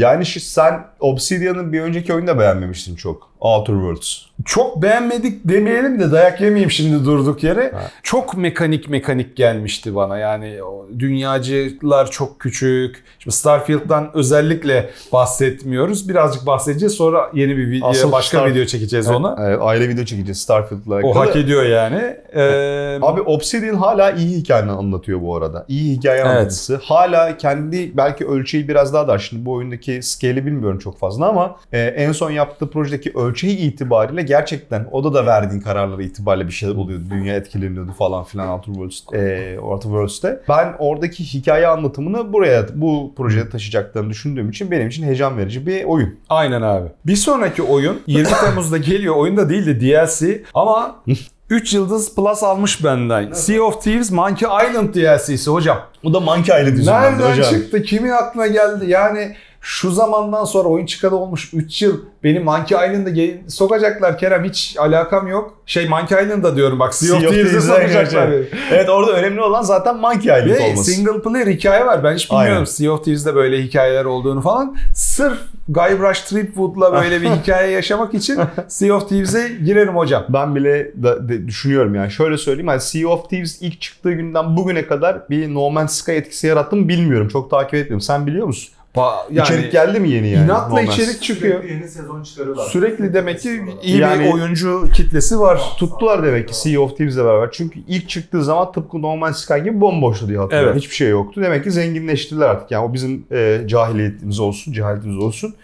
yani 0.00 0.26
şu, 0.26 0.40
sen 0.40 0.86
Obsidian'ın 1.00 1.72
bir 1.72 1.80
önceki 1.80 2.14
oyunu 2.14 2.26
da 2.26 2.38
beğenmemiştin 2.38 2.96
çok. 2.96 3.30
Outer 3.40 3.72
Worlds. 3.74 4.16
Çok 4.44 4.82
beğenmedik 4.82 5.40
demeyelim 5.44 6.00
de 6.00 6.12
dayak 6.12 6.40
yemeyeyim 6.40 6.70
şimdi 6.70 7.04
durduk 7.04 7.42
yere. 7.42 7.72
Çok 8.02 8.36
mekanik 8.36 8.88
mekanik 8.88 9.36
gelmişti 9.36 9.94
bana. 9.94 10.18
Yani 10.18 10.58
dünyacılar 10.98 12.10
çok 12.10 12.40
küçük. 12.40 13.04
Şimdi 13.18 13.36
Starfield'dan 13.36 14.10
özellikle 14.14 14.90
bahsetmiyoruz. 15.12 16.08
Birazcık 16.08 16.46
bahsedeceğiz. 16.46 16.94
Sonra 16.94 17.30
yeni 17.34 17.56
bir 17.56 17.70
video, 17.70 17.88
Asıl 17.88 18.12
başka 18.12 18.38
Star- 18.38 18.50
video 18.50 18.64
çekeceğiz 18.64 19.08
ona. 19.08 19.36
Evet, 19.40 19.58
aile 19.62 19.88
video 19.88 20.04
çekeceğiz 20.04 20.40
Starfield'la 20.40 20.94
alakalı. 20.94 21.10
O 21.10 21.16
hak 21.16 21.36
ediyor 21.36 21.62
yani. 21.62 22.16
Ee, 22.34 22.98
Abi 23.02 23.20
Obsidian 23.20 23.74
hala 23.74 24.10
iyi 24.10 24.36
hikayeni 24.38 24.70
anlatıyor 24.70 25.22
bu 25.22 25.36
arada. 25.36 25.64
İyi 25.68 25.96
hikaye 25.96 26.20
Evet. 26.20 26.26
anlatısı. 26.30 26.80
Hala 26.82 27.36
kendi 27.36 27.96
belki 27.96 28.26
ölçeği 28.26 28.68
biraz 28.68 28.94
daha 28.94 29.08
dar. 29.08 29.18
Şimdi 29.18 29.44
bu 29.44 29.52
oyundaki 29.52 30.02
scale'i 30.02 30.46
bilmiyorum 30.46 30.78
çok 30.78 30.98
fazla 30.98 31.26
ama 31.28 31.56
e, 31.72 31.80
en 31.80 32.12
son 32.12 32.30
yaptığı 32.30 32.70
projedeki 32.70 33.12
ölçeği 33.14 33.56
itibariyle 33.58 34.22
gerçekten 34.30 34.86
o 34.92 35.04
da 35.04 35.14
da 35.14 35.26
verdiğin 35.26 35.60
kararları 35.60 36.02
itibariyle 36.02 36.46
bir 36.46 36.52
şeyler 36.52 36.74
oluyordu. 36.74 37.04
Dünya 37.10 37.36
etkileniyordu 37.36 37.92
falan 37.92 38.24
filan 38.24 38.48
Outer 38.48 38.72
Worlds, 38.72 39.00
e, 39.14 39.58
Outer 39.60 39.88
Worlds'te. 39.88 40.40
Ben 40.48 40.74
oradaki 40.78 41.24
hikaye 41.24 41.66
anlatımını 41.66 42.32
buraya 42.32 42.66
bu 42.74 43.12
projeye 43.16 43.48
taşıyacaklarını 43.48 44.10
düşündüğüm 44.10 44.50
için 44.50 44.70
benim 44.70 44.88
için 44.88 45.02
heyecan 45.02 45.38
verici 45.38 45.66
bir 45.66 45.84
oyun. 45.84 46.18
Aynen 46.28 46.62
abi. 46.62 46.88
Bir 47.06 47.16
sonraki 47.16 47.62
oyun 47.62 48.00
20 48.06 48.28
Temmuz'da 48.28 48.76
geliyor. 48.78 49.16
Oyunda 49.16 49.48
değil 49.50 49.66
de 49.66 49.80
DLC 49.80 50.42
ama 50.54 50.96
3 51.50 51.74
yıldız 51.74 52.14
plus 52.14 52.42
almış 52.42 52.84
benden. 52.84 53.32
Sea 53.32 53.62
of 53.62 53.82
Thieves 53.82 54.10
Monkey 54.10 54.48
Island 54.70 54.94
DLC'si 54.94 55.50
hocam. 55.50 55.78
Bu 56.04 56.14
da 56.14 56.20
Monkey 56.20 56.60
Island 56.60 56.76
yüzünden 56.76 57.02
Nereden 57.02 57.30
hocam. 57.30 57.50
çıktı? 57.50 57.82
Kimin 57.82 58.10
aklına 58.10 58.46
geldi? 58.46 58.84
Yani 58.90 59.36
şu 59.60 59.90
zamandan 59.90 60.44
sonra 60.44 60.68
oyun 60.68 60.86
çıkalı 60.86 61.16
olmuş 61.16 61.50
3 61.54 61.82
yıl. 61.82 62.00
Beni 62.24 62.40
Monkey 62.40 62.78
Island'a 62.78 63.50
sokacaklar 63.50 64.18
Kerem. 64.18 64.44
Hiç 64.44 64.76
alakam 64.78 65.26
yok. 65.26 65.58
Şey 65.66 65.88
Monkey 65.88 66.24
Island'da 66.24 66.56
diyorum 66.56 66.78
bak. 66.78 66.94
Sea, 66.94 67.16
of 67.16 67.22
Thieves'e 67.28 67.60
sokacaklar. 67.60 68.30
Evet 68.72 68.88
orada 68.88 69.12
önemli 69.12 69.40
olan 69.40 69.62
zaten 69.62 69.96
Monkey 69.96 70.38
Island 70.38 70.50
Ve 70.58 70.60
olması. 70.70 70.90
single 70.90 71.22
player 71.22 71.46
hikaye 71.46 71.86
var. 71.86 72.04
Ben 72.04 72.14
hiç 72.14 72.30
bilmiyorum 72.30 72.52
Aynen. 72.54 72.64
Sea 72.64 72.92
of 72.92 73.04
Thieves'de 73.04 73.34
böyle 73.34 73.62
hikayeler 73.62 74.04
olduğunu 74.04 74.40
falan. 74.40 74.76
Sırf 74.94 75.38
Guybrush 75.68 76.20
Threepwood'la 76.20 76.92
böyle 76.92 77.22
bir 77.22 77.30
hikaye 77.42 77.70
yaşamak 77.70 78.14
için 78.14 78.38
Sea 78.68 78.94
of 78.94 79.08
Thieves'e 79.08 79.48
girerim 79.64 79.96
hocam. 79.96 80.24
Ben 80.28 80.54
bile 80.56 80.92
da, 81.02 81.28
de- 81.28 81.46
düşünüyorum 81.46 81.94
yani. 81.94 82.10
Şöyle 82.10 82.38
söyleyeyim. 82.38 82.68
Yani 82.68 82.80
Sea 82.80 83.08
of 83.08 83.30
Thieves 83.30 83.62
ilk 83.62 83.80
çıktığı 83.80 84.12
günden 84.12 84.56
bugüne 84.56 84.86
kadar 84.86 85.28
bir 85.30 85.54
No 85.54 85.70
Man's 85.70 85.92
Sky 85.94 86.12
etkisi 86.16 86.46
yarattı 86.46 86.76
mı 86.76 86.88
bilmiyorum. 86.88 87.28
Çok 87.28 87.50
takip 87.50 87.74
etmiyorum. 87.74 88.00
Sen 88.00 88.26
biliyor 88.26 88.46
musun? 88.46 88.74
Yani 88.96 89.42
içerik 89.42 89.72
geldi 89.72 90.00
mi 90.00 90.10
yeni 90.10 90.28
yani? 90.28 90.44
inatla 90.44 90.82
Man's- 90.82 90.92
içerik 90.92 91.22
çıkıyor. 91.22 91.60
Sürekli 91.62 91.74
yeni 91.74 91.88
sezon 91.88 92.22
çıkarıyorlar. 92.22 92.64
Sürekli 92.64 93.14
demek 93.14 93.40
ki 93.40 93.62
iyi 93.82 93.98
Yani- 93.98 94.24
bir 94.24 94.32
oyuncu 94.32 94.88
kitlesi 94.94 95.40
var. 95.40 95.60
Tuttular 95.78 96.22
demek 96.22 96.48
ki 96.48 96.56
Sea 96.56 96.80
of 96.80 96.96
Thieves'le 96.96 97.16
beraber. 97.16 97.48
Çünkü 97.52 97.80
ilk 97.88 98.08
çıktığı 98.08 98.44
zaman 98.44 98.72
tıpkı 98.72 99.02
No 99.02 99.16
Man's 99.16 99.36
Sky 99.38 99.58
gibi 99.58 99.80
bomboştu 99.80 100.28
diye 100.28 100.38
hatırlıyorum. 100.38 100.72
Evet. 100.72 100.82
Hiçbir 100.82 100.94
şey 100.94 101.08
yoktu. 101.08 101.42
Demek 101.42 101.64
ki 101.64 101.70
zenginleştirdiler 101.70 102.46
artık. 102.48 102.70
Yani 102.70 102.84
o 102.84 102.92
bizim 102.94 103.26
e, 103.32 103.60
cahiliyetimiz 103.66 104.40
olsun, 104.40 104.72
cehaletimiz 104.72 105.18
olsun. 105.18 105.54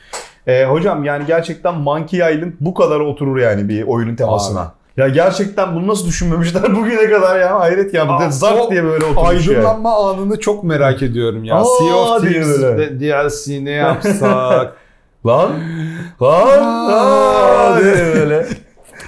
E, 0.46 0.64
hocam 0.64 1.05
yani 1.05 1.26
gerçekten 1.26 1.75
Monkey 1.75 2.20
Island 2.34 2.52
bu 2.61 2.75
kadar 2.75 3.00
oturur 3.00 3.38
yani 3.38 3.69
bir 3.69 3.82
oyunun 3.82 4.17
temasına. 4.17 4.61
Abi. 4.61 4.69
Ya 4.97 5.09
gerçekten 5.09 5.75
bunu 5.77 5.87
nasıl 5.87 6.07
düşünmemişler 6.07 6.63
bugüne 6.77 7.11
kadar 7.11 7.41
ya 7.41 7.61
hayret 7.61 7.95
ya. 7.95 8.09
Aa, 8.09 8.31
zart 8.31 8.71
diye 8.71 8.85
böyle 8.85 9.05
oturmuş 9.05 9.47
yani. 9.47 9.57
Aydınlanma 9.59 10.11
anını 10.11 10.41
çok 10.41 10.65
merak 10.65 11.03
ediyorum 11.03 11.45
ya. 11.45 11.55
Aa, 11.57 11.65
sea 11.65 11.95
of 11.97 12.23
diye 12.23 12.43
Thieves 12.43 13.01
DLC 13.01 13.65
ne 13.65 13.71
yapsak? 13.71 14.73
Lan. 15.27 15.51
Lan. 16.23 16.49
Aa, 16.91 17.81
diye 17.81 17.95
böyle. 17.95 18.47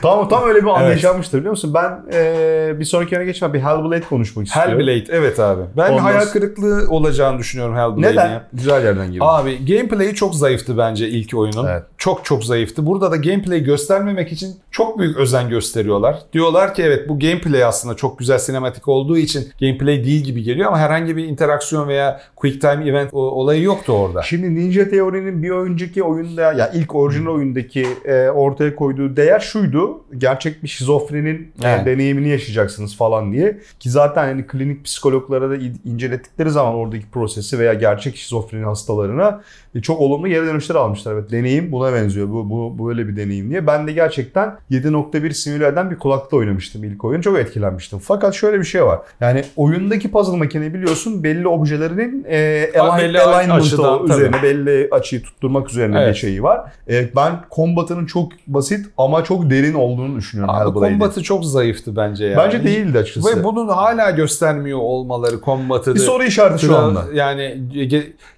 Tam 0.03 0.29
tam 0.29 0.49
öyle 0.49 0.63
bir 0.63 0.67
an 0.69 0.83
Evet. 0.83 0.91
yaşanmıştır 0.91 1.39
biliyor 1.39 1.51
musun? 1.51 1.75
Ben 1.75 2.03
e, 2.13 2.81
bir 2.81 2.85
sonraki 2.85 3.15
yöne 3.15 3.25
geçmem 3.25 3.53
bir 3.55 3.61
Hellblade 3.61 4.01
konuşmak 4.01 4.47
istiyorum. 4.47 4.73
Hellblade 4.73 5.05
evet 5.11 5.41
abi. 5.41 5.63
Ben 5.77 5.91
Ondan- 5.93 6.03
hayal 6.03 6.21
kırıklığı 6.27 6.87
olacağını 6.91 7.39
düşünüyorum 7.39 7.77
Hellblade'in. 7.77 8.03
Neden? 8.13 8.31
ya. 8.31 8.43
Güzel 8.53 8.85
yerden 8.85 9.07
girdim. 9.07 9.23
Abi 9.23 9.67
gameplay'i 9.67 10.15
çok 10.15 10.35
zayıftı 10.35 10.79
bence 10.79 11.09
ilk 11.09 11.35
oyunun. 11.35 11.67
Evet. 11.67 11.83
Çok 11.99 12.25
çok 12.25 12.45
zayıftı. 12.45 12.87
Burada 12.87 13.11
da 13.11 13.17
gameplay 13.17 13.63
göstermemek 13.65 14.33
için 14.33 14.57
çok 14.71 14.99
büyük 14.99 15.17
özen 15.17 15.49
gösteriyorlar. 15.49 16.19
Diyorlar 16.33 16.75
ki 16.75 16.83
evet 16.83 17.09
bu 17.09 17.19
gameplay 17.19 17.65
aslında 17.65 17.95
çok 17.97 18.19
güzel 18.19 18.39
sinematik 18.39 18.89
olduğu 18.89 19.19
için 19.19 19.49
gameplay 19.61 20.05
değil 20.05 20.25
gibi 20.25 20.43
geliyor 20.43 20.69
ama 20.69 20.79
herhangi 20.79 21.17
bir 21.17 21.25
interaksiyon 21.25 21.89
veya 21.89 22.21
quick 22.37 22.61
time 22.61 22.89
event 22.89 23.15
olayı 23.15 23.63
yoktu 23.63 23.93
orada. 23.93 24.23
Şimdi 24.23 24.55
Ninja 24.55 24.89
Theory'nin 24.91 25.43
bir 25.43 25.51
önceki 25.51 26.03
oyunda 26.03 26.53
ya 26.53 26.71
ilk 26.75 26.95
orijinal 26.95 27.33
oyundaki 27.33 27.87
e, 28.05 28.29
ortaya 28.29 28.77
koyduğu 28.77 29.17
değer 29.17 29.41
şuydu. 29.41 30.01
Gerçek 30.19 30.63
bir 30.63 30.69
şizofrenin 30.69 31.53
e, 31.63 31.69
Evet. 31.69 31.87
deneyimini 31.87 32.29
yaşayacaksınız 32.29 32.97
falan 32.97 33.33
diye. 33.33 33.59
Ki 33.81 33.91
zaten 33.91 34.25
hani 34.25 34.47
klinik 34.47 34.85
psikologlara 34.85 35.51
da 35.51 35.57
in- 35.57 35.81
incelettikleri 35.85 36.51
zaman 36.51 36.75
oradaki 36.75 37.11
prosesi 37.11 37.59
veya 37.59 37.75
gerçek 37.75 38.17
şizofreni 38.17 38.65
hastalarına 38.65 39.41
çok 39.83 40.01
olumlu 40.01 40.29
geri 40.29 40.47
dönüşler 40.47 40.75
almışlar. 40.75 41.13
Evet 41.13 41.31
deneyim 41.31 41.73
buna 41.73 41.93
benziyor. 41.93 42.29
Bu, 42.29 42.51
bu 42.79 42.89
böyle 42.89 43.09
bir 43.09 43.17
deneyim 43.17 43.51
diye. 43.51 43.67
Ben 43.67 43.87
de 43.87 43.93
gerçekten 43.93 44.57
7.1 44.71 45.33
simüle 45.35 45.67
eden 45.67 45.91
bir 45.91 45.99
kulakta 45.99 46.37
oynamıştım 46.37 46.85
ilk 46.85 47.05
oyun. 47.05 47.21
Çok 47.21 47.39
etkilenmiştim. 47.39 47.99
Fakat 47.99 48.35
şöyle 48.35 48.59
bir 48.59 48.65
şey 48.65 48.85
var. 48.85 48.99
Yani 49.21 49.45
oyundaki 49.57 50.11
puzzle 50.11 50.37
makine 50.37 50.75
biliyorsun 50.75 51.25
belli 51.25 51.49
objelerinin 51.49 52.25
e, 52.29 52.71
align- 52.75 52.99
belli 52.99 53.21
alignment'ı 53.21 53.63
açıdan, 53.65 53.99
tabii. 54.07 54.13
üzerine 54.13 54.43
belli 54.43 54.89
açıyı 54.91 55.23
tutturmak 55.23 55.71
üzerine 55.71 56.01
Evet. 56.01 56.15
bir 56.15 56.19
şeyi 56.19 56.43
var. 56.43 56.73
E, 56.89 57.09
ben 57.17 57.33
kombatının 57.51 58.07
çok 58.07 58.33
basit 58.47 58.87
ama 58.99 59.25
çok 59.25 59.51
derin 59.51 59.75
olduğunu 59.75 60.17
düşünüyorum 60.17 60.55
Abi 60.55 60.79
kombatı 60.79 61.23
çok 61.23 61.45
zayıftı 61.45 61.97
bence 61.97 62.25
yani. 62.25 62.37
Bence 62.37 62.65
değildi 62.65 62.99
açıkçası. 62.99 63.37
Ve 63.41 63.45
bunun 63.45 63.69
hala 63.69 64.11
göstermiyor 64.11 64.79
olmaları 64.79 65.41
kombatı. 65.41 65.95
bir 65.95 66.01
soru 66.01 66.25
işareti 66.25 66.67
şu 66.67 66.77
anda. 66.77 67.05
Yani 67.15 67.59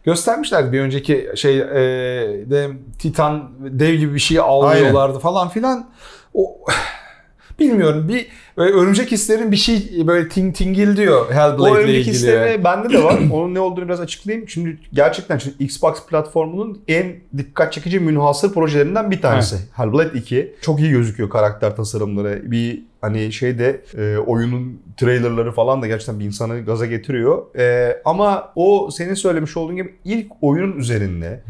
göstermişlerdi 0.05 0.73
bir 0.73 0.81
önceki 0.81 1.20
şey 1.37 1.59
e, 1.59 1.65
de 2.51 2.71
Titan 2.99 3.51
dev 3.61 3.95
gibi 3.95 4.15
bir 4.15 4.21
şey 4.21 4.39
avlıyorlardı 4.39 5.19
falan 5.19 5.49
filan. 5.49 5.91
O 6.35 6.59
bilmiyorum 7.59 8.09
bir 8.09 8.29
Böyle 8.61 8.73
örümcek 8.73 9.13
hislerin 9.13 9.53
bir 9.53 9.57
şey 9.57 10.07
böyle 10.07 10.29
ting 10.29 10.55
tingil 10.55 10.97
diyor 10.97 11.27
O 11.31 11.33
Hellblade 11.33 11.71
ile 11.71 11.79
örümcek 11.79 11.97
ilgili. 11.97 12.15
hisleri 12.15 12.65
bende 12.65 12.91
de 12.91 13.03
var. 13.05 13.19
Onun 13.33 13.55
ne 13.55 13.61
olduğunu 13.61 13.85
biraz 13.85 14.01
açıklayayım. 14.01 14.49
Şimdi 14.49 14.79
gerçekten 14.93 15.39
şimdi 15.39 15.65
Xbox 15.65 16.07
platformunun 16.07 16.83
en 16.89 17.13
dikkat 17.37 17.73
çekici 17.73 18.01
münhasır 18.01 18.55
projelerinden 18.55 19.11
bir 19.11 19.21
tanesi. 19.21 19.57
Hellblade 19.73 20.19
2. 20.19 20.55
Çok 20.63 20.81
iyi 20.81 20.91
gözüküyor 20.91 21.31
karakter 21.31 21.77
tasarımları. 21.77 22.51
Bir 22.51 22.83
hani 23.01 23.33
şeyde 23.33 23.81
e, 23.99 24.19
oyunun 24.19 24.83
trailerları 24.97 25.53
falan 25.53 25.83
da 25.83 25.87
gerçekten 25.87 26.21
bir 26.21 26.25
insanı 26.25 26.65
gaza 26.65 26.87
getiriyor. 26.87 27.57
E, 27.57 27.97
ama 28.05 28.53
o 28.57 28.91
senin 28.91 29.15
söylemiş 29.15 29.57
olduğun 29.57 29.77
gibi 29.77 29.95
ilk 30.05 30.33
oyunun 30.41 30.77
üzerinde 30.77 31.43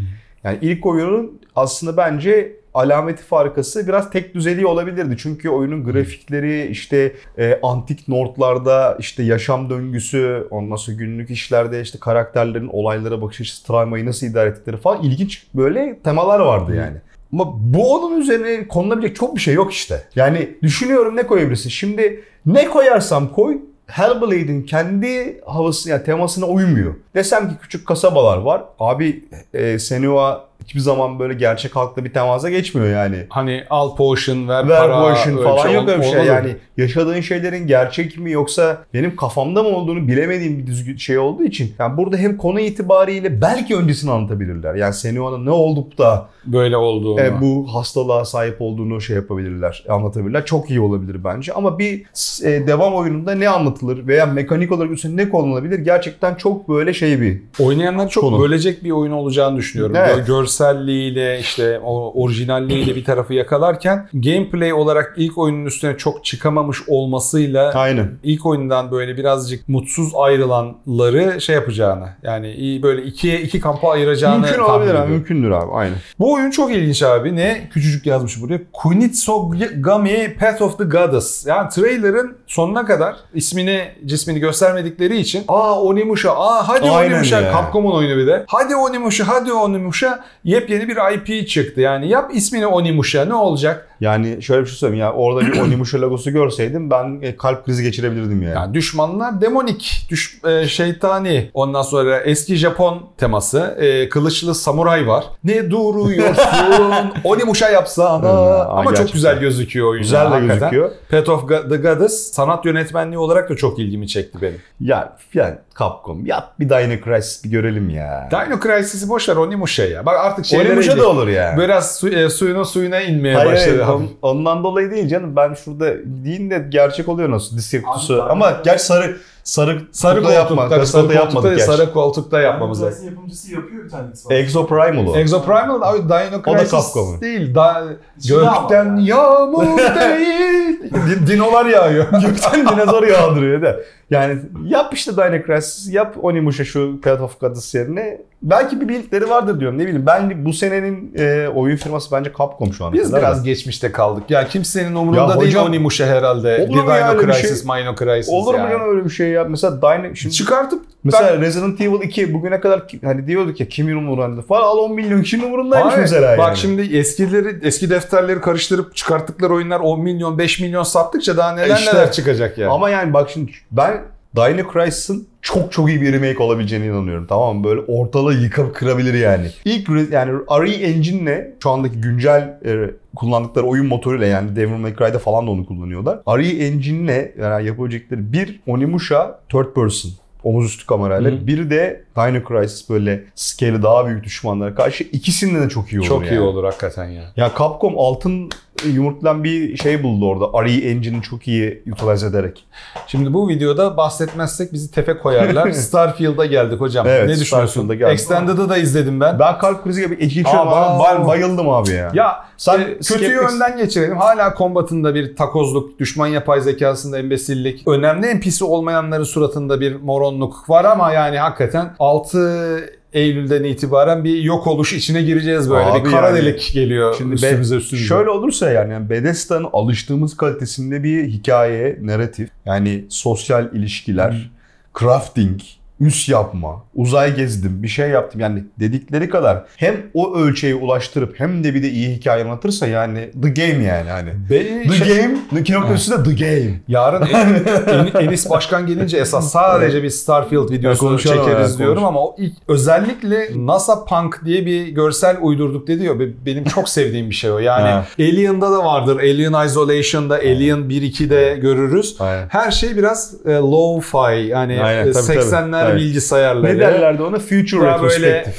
yani 0.45 0.59
ilk 0.61 0.87
oyunun 0.87 1.41
aslında 1.57 1.97
bence 1.97 2.60
alameti 2.75 3.23
farkası 3.23 3.89
biraz 3.89 4.11
tek 4.11 4.35
düzeliği 4.35 4.67
olabilirdi. 4.67 5.17
Çünkü 5.19 5.49
oyunun 5.49 5.85
grafikleri 5.85 6.67
işte 6.67 7.13
e, 7.39 7.61
antik 7.63 8.09
Nordlarda 8.09 8.97
işte 8.99 9.23
yaşam 9.23 9.71
döngüsü, 9.71 10.47
ondan 10.51 10.77
sonra 10.77 10.97
günlük 10.97 11.31
işlerde 11.31 11.81
işte 11.81 11.99
karakterlerin 11.99 12.69
olaylara 12.73 13.23
bakış 13.23 13.41
açısı, 13.41 13.67
travmayı 13.67 14.07
nasıl 14.07 14.27
idare 14.27 14.51
ettikleri 14.51 14.77
falan 14.77 15.03
ilginç 15.03 15.47
böyle 15.55 15.99
temalar 16.05 16.41
vardı 16.41 16.77
yani. 16.77 16.97
Ama 17.33 17.45
bu 17.57 17.95
onun 17.95 18.21
üzerine 18.21 18.69
konulabilecek 18.69 19.17
çok 19.17 19.37
bir 19.37 19.41
şey 19.41 19.55
yok 19.55 19.73
işte. 19.73 20.03
Yani 20.17 20.49
düşünüyorum 20.63 21.17
ne 21.17 21.27
koyabilirsin. 21.27 21.71
Şimdi 21.71 22.25
ne 22.47 22.69
koyarsam 22.69 23.33
koy 23.33 23.59
Hellblade'in 23.87 24.63
kendi 24.63 25.41
havası 25.47 25.91
yani 25.91 26.05
temasına 26.05 26.47
uymuyor. 26.47 26.95
Desem 27.15 27.49
ki 27.49 27.55
küçük 27.63 27.87
kasabalar 27.87 28.39
var. 28.39 28.65
Abi 28.79 29.25
e, 29.55 29.79
Senua 29.79 30.50
hiçbir 30.71 30.81
zaman 30.81 31.19
böyle 31.19 31.35
gerçek 31.35 31.77
halkla 31.77 32.05
bir 32.05 32.13
temasa 32.13 32.51
geçmiyor 32.51 32.89
yani. 32.89 33.17
Hani 33.29 33.65
al 33.71 33.97
potion 33.97 34.49
ver, 34.49 34.69
Ver 34.69 34.79
para. 34.81 35.07
öyle 35.07 35.43
falan 35.43 35.69
bir 35.69 35.75
yok 35.75 35.89
öyle 35.89 35.99
bir 36.01 36.07
şey. 36.07 36.25
Yani 36.25 36.57
yaşadığın 36.77 37.21
şeylerin 37.21 37.67
gerçek 37.67 38.19
mi 38.19 38.31
yoksa 38.33 38.85
benim 38.95 39.17
kafamda 39.17 39.63
mı 39.63 39.69
olduğunu 39.69 40.09
bilemediğim 40.09 40.59
bir 40.59 40.67
düzgün 40.67 40.97
şey 40.97 41.19
olduğu 41.19 41.43
için. 41.45 41.75
Yani 41.79 41.97
burada 41.97 42.17
hem 42.17 42.37
konu 42.37 42.61
itibariyle 42.61 43.41
belki 43.41 43.77
öncesini 43.77 44.11
anlatabilirler. 44.11 44.75
Yani 44.75 44.95
Senua'nın 44.95 45.47
ne 45.47 45.51
olup 45.51 45.99
da 45.99 46.29
Böyle 46.47 46.77
olduğunu. 46.77 47.21
e, 47.21 47.41
bu 47.41 47.67
hastalığa 47.75 48.25
sahip 48.25 48.57
olduğunu 48.63 49.01
şey 49.01 49.17
yapabilirler, 49.17 49.85
anlatabilirler. 49.89 50.45
Çok 50.45 50.71
iyi 50.71 50.81
olabilir 50.81 51.25
bence. 51.25 51.53
Ama 51.53 51.79
bir 51.79 52.03
e, 52.45 52.67
devam 52.67 52.95
oyununda 52.95 53.35
ne 53.35 53.49
anlatılır 53.49 54.07
veya 54.07 54.27
mekanik 54.27 54.73
olarak 54.73 54.91
üstüne 54.91 55.17
ne 55.25 55.29
konulabilir 55.29 55.79
gerçekten 55.79 56.35
çok 56.35 56.69
böyle 56.69 56.95
şey 56.95 57.21
bir. 57.21 57.43
Oynayanlar 57.61 58.09
çok 58.09 58.25
Konu. 58.25 58.41
bölecek 58.43 58.85
bir 58.85 58.91
oyun 58.91 59.13
olacağını 59.13 59.57
düşünüyorum. 59.57 59.97
Evet. 59.99 60.17
Gö- 60.19 60.27
Görselliğiyle 60.61 61.39
işte 61.39 61.81
o 61.85 62.23
orijinalliğiyle 62.23 62.97
bir 62.97 63.05
tarafı 63.05 63.35
yakalarken 63.35 64.09
gameplay 64.13 64.73
olarak 64.73 65.15
ilk 65.17 65.39
oyunun 65.39 65.67
üstüne 65.67 65.97
çok 65.97 66.25
çıkamamış 66.25 66.79
olmasıyla 66.89 67.73
Aynen. 67.75 68.11
ilk 68.23 68.47
oyundan 68.47 68.91
böyle 68.91 69.17
birazcık 69.17 69.69
mutsuz 69.69 70.13
ayrılanları 70.17 71.41
şey 71.41 71.55
yapacağını 71.55 72.09
yani 72.23 72.53
iyi 72.53 72.83
böyle 72.83 73.03
ikiye 73.03 73.41
iki 73.41 73.61
kampa 73.61 73.91
ayıracağını 73.91 74.41
Mümkün 74.41 74.59
olabilir 74.59 74.95
abi, 74.95 75.11
mümkündür 75.11 75.51
abi. 75.51 75.73
Aynen. 75.73 75.97
Bu 76.19 76.33
oyun 76.33 76.51
çok 76.51 76.73
ilginç 76.73 77.03
abi. 77.03 77.37
Ne? 77.37 77.69
Küçücük 77.73 78.07
yazmış 78.07 78.43
buraya. 78.43 78.61
Kunitsogami 78.73 80.37
Path 80.41 80.63
of 80.63 80.79
the 80.79 80.85
Goddess. 80.85 81.47
Yani 81.47 81.69
trailer'ın 81.69 82.37
sonuna 82.51 82.85
kadar 82.87 83.17
ismini, 83.35 83.91
cismini 84.07 84.39
göstermedikleri 84.41 85.17
için 85.17 85.45
aa 85.49 85.81
Onimusha, 85.83 86.33
aa 86.37 86.69
hadi 86.69 86.91
Aynen 86.91 87.13
Onimusha. 87.13 87.41
ya. 87.41 87.53
Capcom'un 87.53 87.93
oyunu 87.93 88.17
bir 88.17 88.27
de. 88.27 88.45
Hadi 88.49 88.77
Onimusha, 88.77 89.29
hadi 89.29 89.53
Onimusha. 89.53 90.25
Yepyeni 90.45 90.89
bir 90.89 90.99
IP 91.15 91.49
çıktı. 91.49 91.81
Yani 91.81 92.09
yap 92.09 92.31
ismini 92.35 92.67
Onimusha 92.67 93.25
ne 93.25 93.35
olacak? 93.35 93.89
Yani 94.01 94.43
şöyle 94.43 94.63
bir 94.63 94.67
şey 94.67 94.77
söyleyeyim 94.77 95.01
ya 95.05 95.13
orada 95.13 95.41
bir 95.47 95.61
Onimusha 95.61 96.01
logosu 96.01 96.31
görseydim 96.31 96.91
ben 96.91 97.19
e, 97.23 97.37
kalp 97.37 97.65
krizi 97.67 97.83
geçirebilirdim 97.83 98.43
yani. 98.43 98.55
Yani 98.55 98.75
düşmanlar 98.75 99.41
demonik, 99.41 100.07
düş, 100.11 100.39
e, 100.49 100.69
şeytani. 100.69 101.51
Ondan 101.55 101.83
sonra 101.83 102.21
eski 102.21 102.57
Japon 102.57 103.03
teması. 103.19 103.77
e, 103.81 104.09
kılıçlı 104.09 104.55
samuray 104.55 105.07
var. 105.07 105.25
Ne 105.45 105.71
duruyorsun? 105.71 107.13
Onimusha 107.25 107.69
yapsana. 107.69 108.29
Ha, 108.29 108.67
Ama 108.71 108.85
çok 108.85 108.91
gerçekten. 108.91 109.13
güzel 109.13 109.39
gözüküyor 109.41 109.89
oyun. 109.89 110.03
Güzel 110.03 110.25
de 110.25 110.29
hakikaten. 110.29 110.59
gözüküyor. 110.59 110.91
Path 111.11 111.29
of 111.29 111.49
the 111.49 111.77
Goddess 111.77 112.31
sanat 112.33 112.65
yönetmenliği 112.65 113.19
olarak 113.19 113.51
da 113.51 113.57
çok 113.57 113.79
ilgimi 113.79 114.09
çekti 114.09 114.39
benim. 114.43 114.59
Ya, 114.81 115.17
ya 115.35 115.59
Capcom 115.79 116.27
yap 116.27 116.53
bir 116.61 116.69
Dino 116.69 117.05
Crisis 117.05 117.45
bir 117.45 117.51
görelim 117.51 117.91
ya. 117.91 118.29
Dino 118.31 118.61
Crisis'i 118.61 119.09
boş 119.09 119.29
ver 119.29 119.37
Onimusha 119.37 119.83
ya. 119.83 120.07
Bak 120.07 120.17
artık 120.21 120.47
şeylere 120.47 120.69
Onimusha 120.69 120.99
da 120.99 121.09
olur 121.09 121.29
ya. 121.29 121.55
Biraz 121.59 121.97
su, 121.97 122.09
e, 122.09 122.31
suyuna 122.31 122.65
suyuna 122.65 123.01
inmeye 123.01 123.35
Hayır, 123.37 123.53
başladı. 123.53 123.83
hayır, 123.83 123.90
on- 123.95 124.09
ondan 124.23 124.65
dolayı 124.65 124.91
değil 124.91 125.09
canım. 125.09 125.37
Ben 125.37 125.55
şurada 125.55 125.87
deyin 126.25 126.51
de 126.51 126.67
gerçek 126.69 127.09
oluyor 127.09 127.31
nasıl 127.31 127.57
disk 127.57 127.85
kutusu. 127.85 128.23
Ama 128.23 128.61
gerçi 128.65 128.85
sarı 128.85 129.17
sarı 129.45 129.79
Sarı 129.93 130.17
kutuda 130.19 130.33
yapma. 130.35 130.57
koltukta, 130.57 130.87
Sarı 130.87 130.87
sarı 130.87 131.15
yapmadık 131.15 131.43
koltukta, 131.43 131.77
sarı 131.77 131.93
koltukta 131.93 132.41
yapmamız 132.41 132.83
lazım. 132.83 132.95
Klas'ın 132.95 133.07
yapımcısı 133.15 133.53
yapıyor 133.53 133.85
bir 133.85 133.91
tane 133.91 134.09
Xbox. 134.11 134.33
Exo 134.33 134.67
Primal 134.67 135.07
o. 135.07 135.17
Exoprimal 135.17 135.83
abi 135.83 135.99
Dino 136.03 136.41
O 136.47 136.55
da 136.55 136.59
Crisis 136.59 136.71
Capcom'un. 136.95 137.21
değil. 137.21 137.55
Da, 137.55 137.85
gökten 138.29 138.85
yani. 138.85 139.07
yağmur 139.07 139.63
değil. 140.01 140.81
Din- 140.93 141.27
Dinolar 141.27 141.67
yağıyor. 141.67 142.07
Gökten 142.23 142.69
dinozor 142.69 143.03
yağdırıyor 143.07 143.63
da. 143.63 143.77
Yani 144.11 144.39
yap 144.65 144.95
işte 144.95 145.13
Dino 145.17 145.43
Crisis, 145.47 145.95
yap 145.95 146.17
Onimusha 146.23 146.65
şu 146.65 147.01
Path 147.01 147.23
of 147.23 147.41
Goddess 147.41 147.75
yerine. 147.75 148.19
Belki 148.43 148.81
bir 148.81 148.89
bildikleri 148.89 149.31
vardır 149.31 149.61
diyorum 149.61 149.79
ne 149.79 149.83
bileyim. 149.83 150.07
Ben 150.07 150.45
bu 150.45 150.53
senenin 150.53 151.15
e, 151.19 151.49
oyun 151.49 151.77
firması 151.77 152.13
bence 152.13 152.33
Capcom 152.39 152.73
şu 152.73 152.85
an. 152.85 152.93
Biz 152.93 153.15
biraz 153.15 153.43
geçmişte 153.43 153.93
kaldık. 153.93 154.31
Ya 154.31 154.49
kimsenin 154.49 154.95
umurunda 154.95 155.21
Ya 155.35 155.41
değil 155.41 155.53
hocam, 155.53 155.67
Onimusha 155.67 156.07
herhalde. 156.07 156.67
olur 156.71 156.77
mu 156.77 156.83
Dino 156.83 156.95
ya 156.95 157.11
öyle 157.13 157.29
bir 157.29 157.33
Crisis, 157.33 157.67
şey? 157.67 157.77
Mino 157.83 157.95
Crisis 157.95 158.33
Olur 158.33 158.55
mu 158.55 158.61
yani. 158.61 158.71
canım 158.73 158.91
öyle 158.97 159.05
bir 159.05 159.11
şey 159.11 159.30
ya? 159.31 159.45
Mesela 159.45 159.83
Dino... 159.83 160.15
Şimdi 160.15 160.35
Çıkartıp 160.35 160.83
Mesela 161.05 161.41
Resident 161.41 161.81
Evil 161.81 162.01
2 162.03 162.35
bugüne 162.35 162.61
kadar 162.61 162.83
hani 163.05 163.27
diyorduk 163.27 163.61
ya 163.61 163.69
kimin 163.69 163.97
umurunda 163.97 164.43
falan 164.43 164.63
al 164.63 164.79
10 164.79 164.95
milyon 164.95 165.23
kişinin 165.23 165.47
umurundaymış 165.47 165.93
Hayır, 165.93 166.03
mesela 166.03 166.39
Bak 166.39 166.49
yani. 166.49 166.57
şimdi 166.57 166.97
eskileri 166.97 167.59
eski 167.63 167.91
defterleri 167.91 168.41
karıştırıp 168.41 168.97
çıkarttıkları 168.97 169.55
oyunlar 169.55 169.81
10 169.81 170.01
milyon 170.01 170.39
5 170.39 170.61
milyon 170.61 170.83
sattıkça 170.83 171.37
daha 171.37 171.53
neler 171.53 171.77
İşte. 171.77 171.93
neler 171.95 172.13
çıkacak 172.13 172.59
yani. 172.59 172.71
Ama 172.71 172.91
yani 172.91 173.13
bak 173.13 173.31
şimdi 173.31 173.53
ben 173.71 174.03
Dino 174.37 174.73
Crisis'ın 174.73 175.27
çok 175.43 175.73
çok 175.73 175.89
iyi 175.89 176.01
bir 176.01 176.13
remake 176.13 176.43
olabileceğine 176.43 176.87
inanıyorum. 176.87 177.27
Tamam 177.29 177.57
mı? 177.57 177.65
Böyle 177.65 177.81
ortalığı 177.81 178.35
yıkıp 178.35 178.75
kırabilir 178.75 179.15
yani. 179.15 179.51
İlk 179.65 179.89
yani 180.13 180.33
RE 180.33 180.73
Engine'le 180.73 181.55
şu 181.63 181.71
andaki 181.71 182.01
güncel 182.01 182.59
e, 182.65 182.91
kullandıkları 183.17 183.67
oyun 183.67 183.87
motoruyla 183.87 184.27
yani 184.27 184.57
Devil 184.57 184.77
May 184.77 184.97
Cry'da 184.97 185.19
falan 185.19 185.47
da 185.47 185.51
onu 185.51 185.67
kullanıyorlar. 185.67 186.19
RE 186.29 186.67
Engine'le 186.67 187.33
yani 187.41 187.67
yapabilecekleri 187.67 188.33
bir 188.33 188.61
Onimusha 188.67 189.41
third 189.49 189.75
person 189.75 190.13
omuzüstü 190.45 190.87
kamerayla. 190.87 191.31
Hı. 191.31 191.47
Bir 191.47 191.71
de 191.71 192.05
Dino 192.17 192.49
Crisis 192.49 192.91
böyle 192.91 193.25
scale'i 193.35 193.83
daha 193.83 194.07
büyük 194.07 194.25
düşmanlara 194.25 194.75
karşı 194.75 195.05
ikisinde 195.05 195.61
de 195.61 195.69
çok 195.69 195.93
iyi 195.93 196.01
olur 196.01 196.09
Çok 196.09 196.25
yani. 196.27 196.35
iyi 196.35 196.41
olur 196.41 196.65
hakikaten 196.65 197.09
ya. 197.09 197.23
Ya 197.37 197.53
Capcom 197.59 197.95
altın 197.99 198.51
yumurtlayan 198.89 199.45
bir 199.45 199.77
şey 199.77 200.03
buldu 200.03 200.29
orada. 200.29 200.65
RE 200.65 200.73
Engine'i 200.73 201.23
çok 201.23 201.49
iyi 201.49 201.83
utilize 201.93 202.27
ederek. 202.27 202.65
Şimdi 203.07 203.33
bu 203.33 203.49
videoda 203.49 203.97
bahsetmezsek 203.97 204.73
bizi 204.73 204.91
tefe 204.91 205.19
koyarlar. 205.19 205.71
Starfield'a 205.73 206.47
geldik 206.47 206.81
hocam. 206.81 207.07
Evet, 207.09 207.29
ne 207.29 207.39
düşünüyorsun? 207.41 207.89
Extended'ı 207.89 208.69
da 208.69 208.77
izledim 208.77 209.21
ben. 209.21 209.39
Ben 209.39 209.59
kalp 209.59 209.85
krizi 209.85 210.01
gibi 210.09 210.15
Aa, 210.47 210.99
ben, 211.05 211.27
bayıldım 211.27 211.69
abi 211.69 211.91
ya. 211.91 212.11
Ya 212.15 212.45
Sen 212.57 212.81
e, 212.81 212.85
kötü 212.85 213.05
skeptik- 213.05 213.53
yönden 213.53 213.77
geçirelim. 213.77 214.17
Hala 214.17 214.55
kombatında 214.55 215.15
bir 215.15 215.37
takozluk, 215.37 215.99
düşman 215.99 216.27
yapay 216.27 216.61
zekasında 216.61 217.19
embesillik, 217.19 217.89
önemli 217.89 218.39
NPC 218.39 218.65
olmayanların 218.65 219.25
suratında 219.25 219.81
bir 219.81 219.97
moronluk 219.97 220.71
var 220.71 220.85
ama 220.85 221.13
yani 221.13 221.39
hakikaten 221.39 221.95
6 221.99 223.00
Eylül'den 223.13 223.65
itibaren 223.65 224.25
bir 224.25 224.43
yok 224.43 224.67
oluş 224.67 224.93
içine 224.93 225.23
gireceğiz 225.23 225.71
böyle. 225.71 225.85
Abi 225.85 226.05
bir 226.05 226.11
kara 226.11 226.27
yani, 226.29 226.39
delik 226.39 226.71
geliyor 226.75 227.15
Şimdi 227.19 227.35
üstümüze 227.35 227.77
üstümüze. 227.77 228.07
şöyle 228.07 228.31
olursa 228.31 228.71
yani, 228.71 228.93
yani 228.93 229.11
Bethesda'nın 229.11 229.69
alıştığımız 229.73 230.37
kalitesinde 230.37 231.03
bir 231.03 231.29
hikaye, 231.29 231.99
narratif, 232.03 232.51
yani 232.67 233.05
sosyal 233.09 233.75
ilişkiler, 233.75 234.51
crafting, 234.99 235.61
üs 236.01 236.29
yapma, 236.29 236.85
uzay 236.95 237.37
gezdim, 237.37 237.83
bir 237.83 237.89
şey 237.89 238.09
yaptım. 238.09 238.41
Yani 238.41 238.65
dedikleri 238.81 239.29
kadar 239.31 239.65
hem 239.77 239.97
o 240.15 240.37
ölçeğe 240.37 240.75
ulaştırıp 240.75 241.41
hem 241.41 241.65
de 241.65 241.75
bir 241.75 241.83
de 241.83 241.91
iyi 241.91 242.09
hikaye 242.17 242.45
anlatırsa 242.45 242.87
yani 242.87 243.31
the 243.43 243.49
game 243.49 243.85
yani 243.85 244.11
hani. 244.11 244.31
Beni 244.51 244.89
The 244.89 245.05
şey- 245.05 245.17
game, 245.17 245.63
kinoplasisi 245.65 246.11
de 246.11 246.23
the 246.23 246.45
game. 246.45 246.81
Yarın 246.89 247.23
En- 247.33 248.15
En- 248.17 248.27
Enis 248.27 248.51
Başkan 248.51 248.87
gelince 248.87 249.19
esas 249.19 249.53
sadece 249.53 250.03
bir 250.03 250.11
Starfield 250.11 250.71
videosu 250.71 251.01
konuşalım, 251.01 251.45
çekeriz 251.47 251.79
diyorum 251.79 252.05
ama 252.05 252.21
o 252.25 252.35
ilk 252.39 252.53
özellikle 252.69 253.49
NASA 253.57 254.05
Punk 254.05 254.45
diye 254.45 254.67
bir 254.67 254.89
görsel 254.89 255.37
uydurduk 255.41 255.87
dedi 255.89 256.05
ya 256.05 256.21
be- 256.21 256.47
benim 256.47 256.65
çok 256.65 256.89
sevdiğim 256.99 257.31
bir 257.31 257.35
şey 257.35 257.51
o. 257.51 257.59
Yani. 257.59 258.05
Alien'da 258.19 258.73
da 258.73 258.85
vardır. 258.85 259.17
Alien 259.17 259.67
Isolation'da, 259.67 260.35
Alien 260.35 260.79
1-2'de 260.79 261.59
görürüz. 261.63 262.17
Aynen. 262.21 262.47
Her 262.49 262.71
şey 262.71 262.97
biraz 262.97 263.35
e, 263.47 263.51
low-fi 263.51 264.47
yani 264.47 264.83
Aynen, 264.83 265.07
e, 265.07 265.13
tabii, 265.13 265.27
tabii. 265.27 265.90
80'ler 265.91 265.97
Evet. 265.97 266.01
bilgisayarları. 266.01 266.75
Ne 266.77 266.81
derlerdi 266.81 267.23
ona? 267.23 267.39
Future 267.39 267.87
retrospective. 267.95 268.55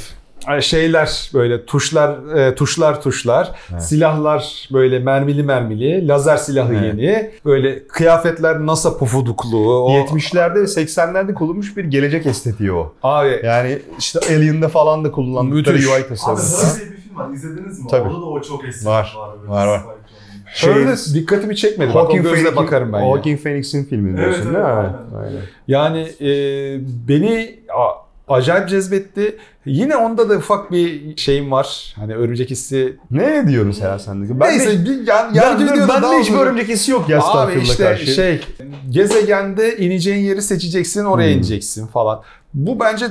e, 0.58 0.62
şeyler 0.62 1.32
böyle 1.34 1.66
tuşlar 1.66 2.36
e, 2.38 2.56
tuşlar 2.56 3.02
tuşlar 3.02 3.52
Evet. 3.72 3.84
silahlar 3.84 4.68
böyle 4.74 5.00
mermili 5.00 5.44
mermili 5.44 6.08
lazer 6.08 6.38
silahı 6.38 6.74
Evet. 6.74 6.84
yeni 6.86 7.32
böyle 7.46 7.88
kıyafetler 7.88 8.60
NASA 8.66 8.98
pufudukluğu 8.98 9.84
o 9.86 9.92
70'lerde 9.92 10.56
ve 10.56 10.64
80'lerde 10.64 11.34
kullanılmış 11.34 11.78
bir 11.78 11.86
gelecek 11.86 12.26
estetiği 12.26 12.72
o. 12.74 12.94
abi 13.04 13.40
Yani 13.44 13.80
işte 14.00 14.20
Alien'da 14.30 14.68
falan 14.70 15.04
da 15.04 15.12
kullandıkları 15.12 15.76
Müthiş. 15.76 15.88
UI 15.90 15.94
Abi 15.94 16.08
tasarımı. 16.08 16.80
Diye 16.80 16.92
bir 16.92 16.98
film 17.02 17.18
var. 17.18 17.30
İzlediniz 17.34 17.80
mi? 17.80 17.88
Tabii. 17.90 18.08
Orada 18.10 18.22
da 18.22 18.26
o 18.26 18.42
çok 18.42 18.66
eski 18.66 18.86
Var. 18.86 19.18
böyle 19.42 19.52
Var, 19.52 19.68
var. 19.68 19.82
Şey- 20.54 20.74
öyle 20.74 20.96
dikkatimi 21.14 21.56
çekmedi 21.56 21.94
bak 21.94 22.10
o 22.10 22.16
gözle 22.18 22.56
bakarım 22.56 22.94
ben 22.94 23.00
ya. 23.00 23.06
Joaquin 23.06 23.38
Phoenix'in 23.38 23.84
filmi 23.86 24.18
diyorsun 24.18 24.34
Evet, 24.42 24.46
değil 24.46 24.66
mi? 24.66 24.72
evet, 24.74 24.92
aynen. 25.16 25.26
aynen. 25.26 25.42
Yani 25.68 26.00
e, 26.22 26.30
beni 27.08 27.60
a- 27.78 28.02
acayip 28.36 28.70
cezbetti. 28.70 29.38
Yine 29.66 29.96
onda 29.96 30.30
da 30.30 30.34
ufak 30.38 30.72
bir 30.72 31.18
şeyim 31.18 31.52
var. 31.52 31.94
Hani 32.00 32.16
örümcek 32.16 32.50
hissi. 32.50 32.98
Ne 33.12 33.48
diyorsun 33.48 33.72
sen 33.72 33.98
sen? 33.98 34.40
Ben 34.40 34.50
Neyse 34.50 34.86
bir 34.86 35.08
yan, 35.08 35.30
ben, 35.36 35.42
yancı 35.42 35.68
ben, 35.68 35.74
videoda 35.74 35.94
ben 35.94 36.12
de 36.12 36.20
hiçbir 36.20 36.36
örümcek 36.38 36.68
hissi 36.70 36.92
yok 36.92 37.10
ya 37.10 37.18
Abi 37.18 37.24
Starfield'a 37.26 37.64
işte 37.64 37.84
karşı. 37.84 38.06
şey 38.12 38.42
gezegende 38.90 39.78
ineceğin 39.78 40.20
yeri 40.26 40.42
seçeceksin 40.42 41.06
oraya 41.06 41.28
Hmm. 41.32 41.38
ineceksin 41.38 41.88
falan. 41.88 42.22
Bu 42.54 42.80
bence 42.80 43.06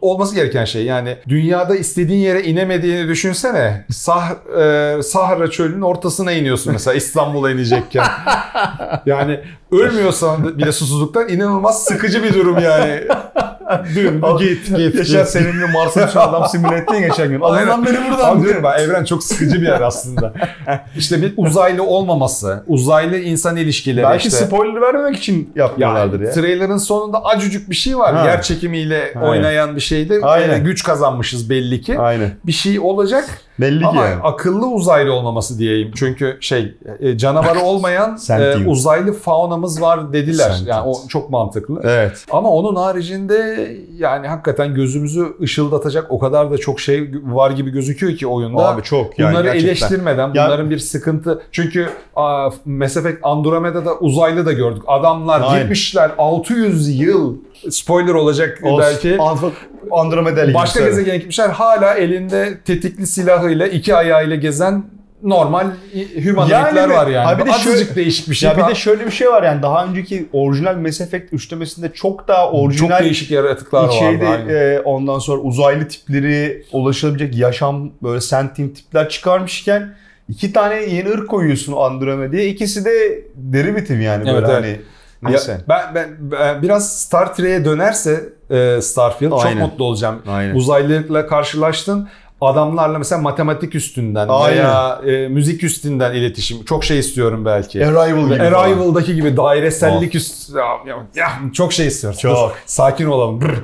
olması 0.00 0.34
gereken 0.34 0.64
şey. 0.64 0.84
Yani 0.84 1.16
dünyada 1.28 1.76
istediğin 1.76 2.20
yere 2.20 2.42
inemediğini 2.42 3.08
düşünsene. 3.08 3.84
Sah, 3.90 4.30
e, 4.60 5.02
Sahara 5.02 5.50
çölünün 5.50 5.82
ortasına 5.82 6.32
iniyorsun 6.32 6.72
mesela 6.72 6.94
İstanbul'a 6.96 7.50
inecekken. 7.50 8.06
yani 9.06 9.40
ölmüyorsan 9.72 10.58
bile 10.58 10.72
susuzluktan 10.72 11.28
inanılmaz 11.28 11.84
sıkıcı 11.84 12.22
bir 12.22 12.34
durum 12.34 12.58
yani. 12.58 13.00
Dün 13.94 14.22
git 14.38 14.76
git 14.76 14.96
Geçen 14.96 15.20
git. 15.22 15.28
seninle 15.28 15.66
Mars'a 15.72 16.08
düşen 16.08 16.20
adam 16.20 16.48
simüle 16.48 16.76
ettin 16.76 16.94
ya 16.94 17.08
geçen 17.08 17.28
gün. 17.28 17.40
Allah'ım 17.40 17.86
beni 17.86 17.96
buradan 18.10 18.30
Abi 18.30 18.34
diyor. 18.34 18.44
diyorum 18.44 18.62
ben 18.64 18.78
evren 18.84 19.04
çok 19.04 19.24
sıkıcı 19.24 19.60
bir 19.60 19.66
yer 19.66 19.80
aslında. 19.80 20.32
işte 20.96 21.22
bir 21.22 21.34
uzaylı 21.36 21.82
olmaması, 21.82 22.64
uzaylı 22.66 23.18
insan 23.18 23.56
ilişkileri 23.56 24.06
Belki 24.06 24.28
işte. 24.28 24.44
spoiler 24.44 24.80
vermemek 24.80 25.16
için 25.16 25.52
yapmıyorlardır 25.56 26.20
ya. 26.20 26.30
Trailer'ın 26.30 26.78
sonunda 26.78 27.24
acıcık 27.24 27.70
bir 27.70 27.74
şey 27.76 27.98
var. 27.98 28.14
Ha. 28.14 28.24
Yer 28.24 28.42
çekimiyle 28.42 29.12
Aynen. 29.16 29.28
oynayan 29.28 29.76
bir 29.76 29.80
şeyde 29.80 30.20
Aynen. 30.22 30.54
e, 30.54 30.58
güç 30.58 30.82
kazanmışız 30.82 31.50
belli 31.50 31.80
ki. 31.80 31.98
Aynen. 31.98 32.30
Bir 32.46 32.52
şey 32.52 32.80
olacak 32.80 33.40
Belli 33.60 33.80
ki 33.80 33.86
ama 33.86 34.04
yani. 34.06 34.22
akıllı 34.22 34.66
uzaylı 34.66 35.12
olmaması 35.12 35.58
diyeyim. 35.58 35.90
Çünkü 35.96 36.36
şey 36.40 36.74
e, 37.00 37.18
canavarı 37.18 37.60
olmayan 37.64 38.18
e, 38.30 38.66
uzaylı 38.66 39.12
faunamız 39.12 39.80
var 39.82 40.12
dediler. 40.12 40.44
Sentient. 40.44 40.68
Yani 40.68 40.88
o 40.88 41.08
çok 41.08 41.30
mantıklı. 41.30 41.80
Evet. 41.84 42.24
Ama 42.30 42.50
onun 42.50 42.76
haricinde 42.76 43.68
yani 43.98 44.28
hakikaten 44.28 44.74
gözümüzü 44.74 45.26
ışıldatacak 45.42 46.06
o 46.10 46.18
kadar 46.18 46.50
da 46.50 46.58
çok 46.58 46.80
şey 46.80 47.10
var 47.24 47.50
gibi 47.50 47.70
gözüküyor 47.70 48.16
ki 48.16 48.26
oyunda. 48.26 48.68
Abi 48.68 48.82
çok 48.82 49.18
yani 49.18 49.30
Bunları 49.30 49.44
gerçekten. 49.44 49.68
eleştirmeden 49.68 50.26
Ya- 50.34 50.46
bunların 50.46 50.70
bir 50.70 50.78
sıkıntı. 50.78 51.42
Çünkü 51.52 51.88
aa, 52.16 52.50
Mass 52.64 52.96
Effect 52.96 53.18
Andromeda'da 53.22 53.94
uzaylı 53.98 54.46
da 54.46 54.52
gördük. 54.52 54.82
Adamlar 54.86 55.40
Aynen. 55.46 55.60
gitmişler 55.60 56.10
600 56.18 57.00
yıl 57.00 57.36
spoiler 57.70 58.14
olacak 58.14 58.58
Olsun. 58.62 58.80
belki. 58.80 59.16
Andro- 59.16 59.50
Andromeda 59.90 60.44
ile 60.44 60.54
Başka 60.54 60.80
ilgili 60.80 60.90
gezegene 60.90 61.16
gitmişler. 61.16 61.48
Hala 61.48 61.94
elinde 61.94 62.58
tetikli 62.64 63.06
silahıyla 63.06 63.66
iki 63.66 63.94
ayağıyla 63.94 64.36
gezen 64.36 64.84
normal 65.22 65.66
humanoidler 66.24 66.74
Yani 66.76 66.92
var 66.92 67.06
yani. 67.06 67.26
Ha 67.26 67.38
bir 67.38 67.46
de 67.46 67.50
Azıcık 67.52 67.72
şöyle- 67.78 67.94
değişik 67.94 68.30
bir 68.30 68.34
şey. 68.34 68.48
Ya 68.48 68.56
bir 68.56 68.66
de 68.70 68.74
şöyle 68.74 69.06
bir 69.06 69.10
şey 69.10 69.28
var 69.28 69.42
yani 69.42 69.62
daha 69.62 69.86
önceki 69.86 70.26
orijinal 70.32 70.76
Mass 70.76 71.00
Effect 71.00 71.32
üçlemesinde 71.32 71.92
çok 71.92 72.28
daha 72.28 72.44
çok 72.44 72.54
orijinal 72.54 73.02
değişik 73.04 73.30
yaratıklar 73.30 73.90
şeyde 73.90 74.26
vardı. 74.26 74.52
e, 74.52 74.80
ondan 74.80 75.18
sonra 75.18 75.40
uzaylı 75.40 75.88
tipleri 75.88 76.64
ulaşabilecek 76.72 77.36
yaşam 77.36 77.90
böyle 78.02 78.20
sentient 78.20 78.76
tipler 78.76 79.08
çıkarmışken 79.08 79.94
iki 80.28 80.52
tane 80.52 80.74
yeni 80.74 81.08
ırk 81.10 81.28
koyuyorsun 81.28 81.72
Andromeda'ya. 81.72 82.44
İkisi 82.44 82.84
de 82.84 83.22
derivative 83.34 84.02
yani 84.02 84.26
böyle 84.26 84.38
Evet, 84.38 84.48
hani. 84.48 84.76
Ya 85.32 85.58
ben, 85.68 85.94
ben, 85.94 86.16
ben 86.20 86.62
biraz 86.62 86.98
Star 86.98 87.34
Trek'e 87.34 87.64
dönerse 87.64 88.24
e, 88.50 88.80
Starfield 88.82 89.32
Aynen. 89.32 89.60
çok 89.60 89.70
mutlu 89.70 89.84
olacağım. 89.84 90.22
Aynen. 90.28 90.54
Uzaylılarla 90.54 91.26
karşılaştın. 91.26 92.08
Adamlarla 92.40 92.98
mesela 92.98 93.22
matematik 93.22 93.74
üstünden 93.74 94.28
Aynen. 94.28 94.58
veya 94.58 95.00
e, 95.06 95.28
müzik 95.28 95.64
üstünden 95.64 96.14
iletişim. 96.14 96.64
Çok 96.64 96.84
şey 96.84 96.98
istiyorum 96.98 97.44
belki. 97.44 97.86
Arrival 97.86 98.26
gibi 98.26 98.38
falan. 98.38 98.52
Arrival'daki 98.52 99.14
gibi 99.14 99.36
dairesellik 99.36 100.14
üst 100.14 100.54
ya, 100.56 100.64
ya, 100.86 100.96
ya, 101.14 101.28
çok 101.52 101.72
şey 101.72 101.86
istiyorum. 101.86 102.18
Çok. 102.22 102.36
Dur, 102.36 102.54
sakin 102.66 103.06
olalım. 103.06 103.40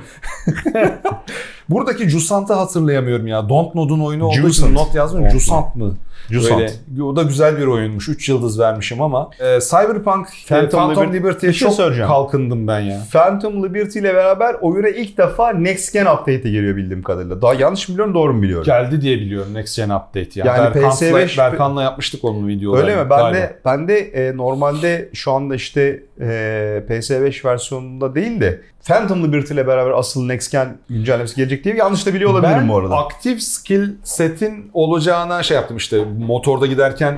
Buradaki 1.69 2.09
Jusant'ı 2.09 2.53
hatırlayamıyorum 2.53 3.27
ya. 3.27 3.49
Dontnod'un 3.49 3.99
oyunu 3.99 4.25
olduğu 4.25 4.35
için 4.37 4.47
Jusant. 4.47 4.73
not 4.73 4.95
yazmıyorum. 4.95 5.39
Jusant 5.39 5.75
mı? 5.75 5.95
Jusant. 6.29 6.59
Böyle, 6.59 7.03
o 7.03 7.15
da 7.15 7.23
güzel 7.23 7.57
bir 7.57 7.65
oyunmuş. 7.65 8.09
3 8.09 8.29
yıldız 8.29 8.59
vermişim 8.59 9.01
ama. 9.01 9.29
E, 9.39 9.59
Cyberpunk 9.59 10.27
Phantom 10.47 10.69
Phantom, 10.69 10.79
Phantom 10.79 11.03
Liberty- 11.03 11.13
Liberty'ye 11.13 11.53
şey 11.53 11.67
çok 11.67 11.75
soracağım. 11.77 12.09
kalkındım 12.09 12.67
ben 12.67 12.79
ya. 12.79 13.01
Phantom 13.11 13.63
Liberty 13.63 13.99
ile 13.99 14.13
beraber 14.13 14.55
oyuna 14.61 14.87
ilk 14.89 15.17
defa 15.17 15.53
Next 15.53 15.93
Gen 15.93 16.05
update'e 16.05 16.37
geliyor 16.51 16.75
bildiğim 16.75 17.03
kadarıyla. 17.03 17.41
Daha 17.41 17.53
yanlış 17.53 17.89
mı 17.89 17.93
biliyorum 17.93 18.13
doğru 18.13 18.33
mu 18.33 18.41
biliyorum? 18.41 18.65
Geldi 18.65 19.01
diye 19.01 19.17
biliyorum 19.17 19.53
Next 19.53 19.77
Gen 19.77 19.89
Update 19.89 20.29
ya. 20.35 20.45
Yani 20.45 20.75
Berkan'la, 20.75 20.89
PS5 20.89 21.37
Berkan'la 21.37 21.83
yapmıştık 21.83 22.23
onun 22.23 22.47
videolarını. 22.47 22.85
Öyle 22.89 23.03
mi? 23.03 23.09
Ben 23.09 23.17
galiba. 23.19 23.37
de 23.39 23.59
ben 23.65 23.87
de 23.87 23.99
e, 23.99 24.37
normalde 24.37 25.09
şu 25.13 25.31
anda 25.31 25.55
işte 25.55 26.03
e, 26.19 26.25
PS5 26.89 27.45
versiyonunda 27.45 28.15
değil 28.15 28.41
de 28.41 28.61
Phantom 28.87 29.23
Liberty 29.23 29.53
ile 29.53 29.67
beraber 29.67 29.91
asıl 29.91 30.25
Next 30.25 30.51
Gen 30.51 30.77
güncellemesi 30.89 31.35
gelecek 31.35 31.63
diye 31.63 31.75
yanlış 31.75 32.05
da 32.05 32.13
biliyor 32.13 32.31
olabilirim 32.31 32.59
ben 32.61 32.69
bu 32.69 32.77
arada. 32.77 32.97
aktif 32.97 33.41
skill 33.43 33.89
setin 34.03 34.69
olacağına 34.73 35.43
şey 35.43 35.55
yaptım 35.57 35.77
işte 35.77 36.05
motorda 36.19 36.65
giderken 36.65 37.17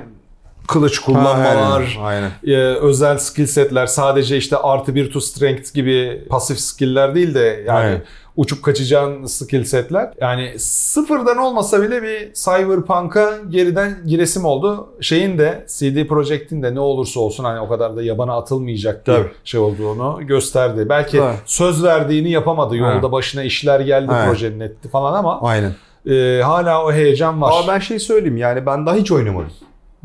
kılıç 0.68 1.00
kullanmalar, 1.00 1.98
Aynen. 2.04 2.32
e, 2.48 2.56
özel 2.58 3.18
skill 3.18 3.46
setler 3.46 3.88
sadece 3.88 4.38
işte 4.38 4.58
artı 4.58 4.96
bir 4.96 5.12
to 5.12 5.22
strength 5.22 5.74
gibi 5.74 6.24
pasif 6.30 6.60
skill'ler 6.60 7.16
değil 7.16 7.34
de 7.34 7.64
yani 7.68 7.78
Aynen. 7.78 8.02
Uçup 8.38 8.64
kaçacağın 8.64 9.26
skill 9.26 9.64
setler. 9.64 10.14
Yani 10.22 10.54
sıfırdan 10.60 11.38
olmasa 11.38 11.82
bile 11.82 12.04
bir 12.04 12.34
Cyberpunk'a 12.34 13.38
geriden 13.50 13.98
giresim 14.08 14.46
oldu. 14.46 14.90
Şeyin 15.02 15.38
de 15.38 15.66
CD 15.68 16.08
Projekt'in 16.08 16.64
de 16.64 16.76
ne 16.76 16.80
olursa 16.80 17.20
olsun 17.20 17.44
hani 17.44 17.60
o 17.60 17.68
kadar 17.70 17.96
da 17.96 18.04
yabana 18.04 18.38
atılmayacak 18.38 19.08
bir 19.08 19.14
Tabii. 19.14 19.28
şey 19.44 19.60
olduğunu 19.60 20.28
gösterdi. 20.28 20.86
Belki 20.90 21.18
Tabii. 21.18 21.36
söz 21.46 21.84
verdiğini 21.84 22.32
yapamadı. 22.32 22.76
Yolda 22.78 22.92
Evet. 22.94 23.12
başına 23.12 23.44
işler 23.44 23.80
geldi 23.80 24.12
Evet. 24.16 24.28
projenin 24.28 24.60
etti 24.60 24.90
falan 24.90 25.14
ama 25.14 25.42
Aynen. 25.42 25.72
e, 26.10 26.42
hala 26.44 26.86
o 26.86 26.92
heyecan 26.92 27.42
var. 27.42 27.52
Ama 27.58 27.68
ben 27.74 27.80
şey 27.80 28.00
söyleyeyim 28.00 28.38
yani 28.38 28.66
ben 28.66 28.86
daha 28.86 28.96
hiç 28.96 29.12
oynamadım. 29.12 29.52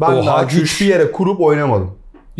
Ben 0.01 0.13
Oha, 0.13 0.27
daha 0.27 0.43
güç. 0.43 0.73
hiçbir 0.75 0.87
yere 0.87 1.13
kurup 1.13 1.41
oynamadım. 1.41 1.91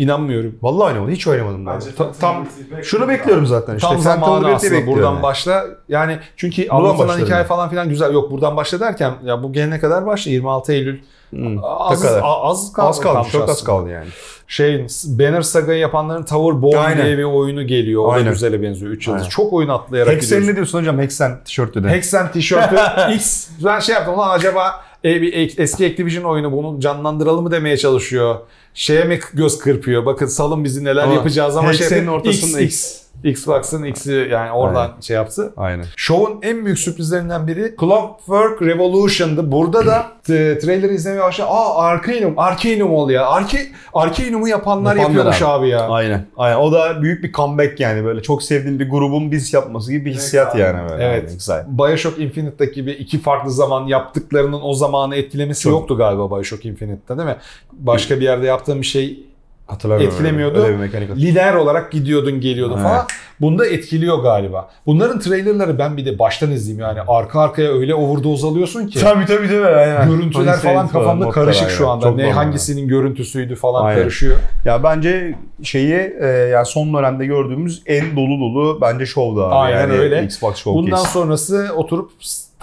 İnanmıyorum. 0.05 0.55
Vallahi 0.61 0.87
oynamadım. 0.87 1.13
Hiç 1.13 1.27
oynamadım 1.27 1.65
ben. 1.65 1.73
Bence 1.75 1.95
Ta- 1.95 2.11
tam 2.11 2.45
şunu 2.83 3.07
bekliyorum 3.07 3.45
zaten 3.45 3.75
işte. 3.75 3.87
Tam 3.87 3.99
zamanı 3.99 4.33
aslında. 4.53 4.73
bekliyorum 4.73 4.87
Buradan 4.87 5.13
yani. 5.13 5.23
başla. 5.23 5.65
Yani 5.89 6.17
çünkü 6.37 6.61
Buradan 6.69 6.75
anlatılan 6.77 7.17
hikaye 7.17 7.35
yani. 7.37 7.47
falan 7.47 7.69
filan 7.69 7.89
güzel. 7.89 8.13
Yok 8.13 8.31
buradan 8.31 8.57
başla 8.57 8.79
derken 8.79 9.13
ya 9.23 9.43
bu 9.43 9.53
gelene 9.53 9.79
kadar 9.79 10.05
başla 10.05 10.31
26 10.31 10.73
Eylül. 10.73 10.99
Hı, 11.35 11.61
Az, 11.63 12.03
ne 12.03 12.07
kadar? 12.09 12.21
a- 12.21 12.41
az 12.41 12.73
kaldı. 12.73 12.87
Az 12.89 12.99
kaldı. 13.01 13.13
kalmış 13.13 13.31
Çok 13.31 13.49
az 13.49 13.63
kaldı 13.63 13.89
yani. 13.89 14.07
Şeyin 14.47 14.87
Banner 15.05 15.41
Saga'yı 15.41 15.79
yapanların 15.79 16.23
Tower 16.23 16.61
Born 16.61 16.77
Aynen. 16.77 17.05
diye 17.05 17.17
bir 17.17 17.23
oyunu 17.23 17.67
geliyor. 17.67 18.05
O 18.05 18.07
da 18.11 18.13
Aynen. 18.15 18.31
güzele 18.33 18.61
benziyor. 18.61 18.91
3 18.91 19.07
yıldız. 19.07 19.21
Aynen. 19.21 19.29
Çok 19.29 19.53
oyun 19.53 19.69
atlayarak 19.69 20.13
Hexen 20.13 20.27
gidiyoruz. 20.29 20.47
ne 20.47 20.55
diyorsun 20.55 20.79
hocam? 20.79 20.99
Hexen 20.99 21.43
tişörtü 21.43 21.83
de. 21.83 21.89
Hexen 21.89 22.31
tişörtü 22.31 22.75
X. 23.15 23.47
Ben 23.65 23.79
şey 23.79 23.95
yaptım 23.95 24.17
lan 24.17 24.29
acaba 24.29 24.71
e, 25.05 25.21
bir 25.21 25.33
ek- 25.33 25.63
eski 25.63 25.85
Activision 25.87 26.23
oyunu 26.23 26.51
bunu 26.51 26.79
canlandıralım 26.79 27.43
mı 27.43 27.51
demeye 27.51 27.77
çalışıyor. 27.77 28.35
Şeye 28.73 29.03
mi 29.03 29.19
göz 29.33 29.59
kırpıyor? 29.59 30.05
Bakın 30.05 30.25
salın 30.25 30.63
bizi 30.63 30.83
neler 30.83 31.03
Ama 31.03 31.13
yapacağız 31.13 31.57
ama 31.57 31.73
şey 31.73 31.89
yapıyor. 31.97 32.13
ortasında 32.13 32.61
X, 32.61 32.91
X. 32.91 33.01
Xbox'ın 33.23 33.83
X'i 33.83 34.27
yani 34.31 34.51
oradan 34.51 34.91
şey 35.01 35.15
yaptı. 35.15 35.53
Aynen. 35.57 35.85
Şovun 35.95 36.39
en 36.41 36.65
büyük 36.65 36.79
sürprizlerinden 36.79 37.47
biri 37.47 37.75
Clockwork 37.79 38.61
Revolution'dı. 38.61 39.51
Burada 39.51 39.85
da 39.85 40.05
t- 40.23 40.59
trailer'ı 40.59 40.93
izlemeye 40.93 41.21
başladı. 41.21 41.47
Aa 41.49 41.75
Arcanum, 41.83 42.33
Arcanum 42.39 42.93
ol 42.93 43.09
ya. 43.09 43.25
Arke, 43.27 43.67
Arcanum'u 43.93 44.47
yapanlar, 44.47 44.95
Yapanlar 44.95 45.15
yapıyormuş 45.15 45.41
abi, 45.41 45.69
ya. 45.69 45.79
Aynen. 45.89 46.25
Aynen. 46.37 46.55
O 46.57 46.71
da 46.71 47.01
büyük 47.01 47.23
bir 47.23 47.31
comeback 47.33 47.79
yani 47.79 48.05
böyle 48.05 48.21
çok 48.21 48.43
sevdiğim 48.43 48.79
bir 48.79 48.89
grubun 48.89 49.31
biz 49.31 49.53
yapması 49.53 49.91
gibi 49.91 50.05
bir 50.05 50.13
hissiyat 50.13 50.55
Evet, 50.55 50.65
yani 50.65 50.89
böyle. 50.89 51.03
Evet. 51.03 51.23
Aynen, 51.23 51.33
Güzel. 51.35 51.65
Bioshock 51.67 52.19
Infinite'daki 52.19 52.73
gibi 52.73 52.91
iki 52.91 53.19
farklı 53.21 53.51
zaman 53.51 53.87
yaptıklarının 53.87 54.59
o 54.63 54.73
zamanı 54.73 55.15
etkilemesi 55.15 55.61
Çok. 55.61 55.71
yoktu 55.71 55.97
galiba 55.97 56.31
Bioshock 56.31 56.65
Infinite'te 56.65 57.17
değil 57.17 57.29
mi? 57.29 57.37
Başka 57.73 58.15
bir 58.19 58.25
yerde 58.25 58.45
yaptığım 58.61 58.81
bir 58.81 58.85
şey 58.85 59.19
Hatırlamıyorum. 59.67 60.13
Etkilemiyordu. 60.13 60.63
Öyle 60.63 60.73
bir 60.73 60.79
mekanik. 60.79 61.09
lider 61.09 61.53
olarak 61.53 61.91
gidiyordun 61.91 62.41
geliyordun 62.41 62.73
Evet. 62.73 62.83
falan. 62.83 63.05
bunda 63.41 63.65
etkiliyor 63.65 64.19
galiba. 64.19 64.69
Bunların 64.85 65.19
trailerları 65.19 65.79
ben 65.79 65.97
bir 65.97 66.05
de 66.05 66.19
baştan 66.19 66.51
izleyeyim 66.51 66.81
yani 66.81 66.99
arka 67.07 67.41
arkaya 67.41 67.71
öyle 67.71 67.95
overdose 67.95 68.47
alıyorsun 68.47 68.87
ki. 68.87 68.99
Tabii 68.99 69.25
tabii 69.25 69.47
mi? 69.47 69.65
Aynen. 69.65 70.09
Görüntüler 70.09 70.45
Polis 70.45 70.61
falan 70.61 70.87
falan, 70.87 70.87
kafamda 70.87 71.29
karışık 71.29 71.69
şu 71.69 71.89
anda. 71.89 72.05
Çok 72.05 72.15
ne 72.15 72.31
hangisinin 72.31 72.87
görüntüsüydü 72.87 73.55
falan 73.55 73.85
Aynen. 73.85 74.01
karışıyor. 74.01 74.37
Ya 74.65 74.83
bence 74.83 75.35
şeyi 75.63 76.13
e, 76.21 76.27
yani 76.27 76.65
son 76.65 76.93
dönemde 76.93 77.25
gördüğümüz 77.25 77.81
en 77.85 78.15
dolu 78.15 78.39
dolu 78.39 78.81
bence 78.81 79.05
şovdu 79.05 79.43
abi. 79.45 79.55
Aynen 79.55 79.79
yani 79.79 79.93
öyle. 79.93 80.23
Xbox 80.23 80.55
Showcase. 80.55 80.91
Bundan 80.91 81.03
sonrası 81.03 81.69
oturup 81.75 82.11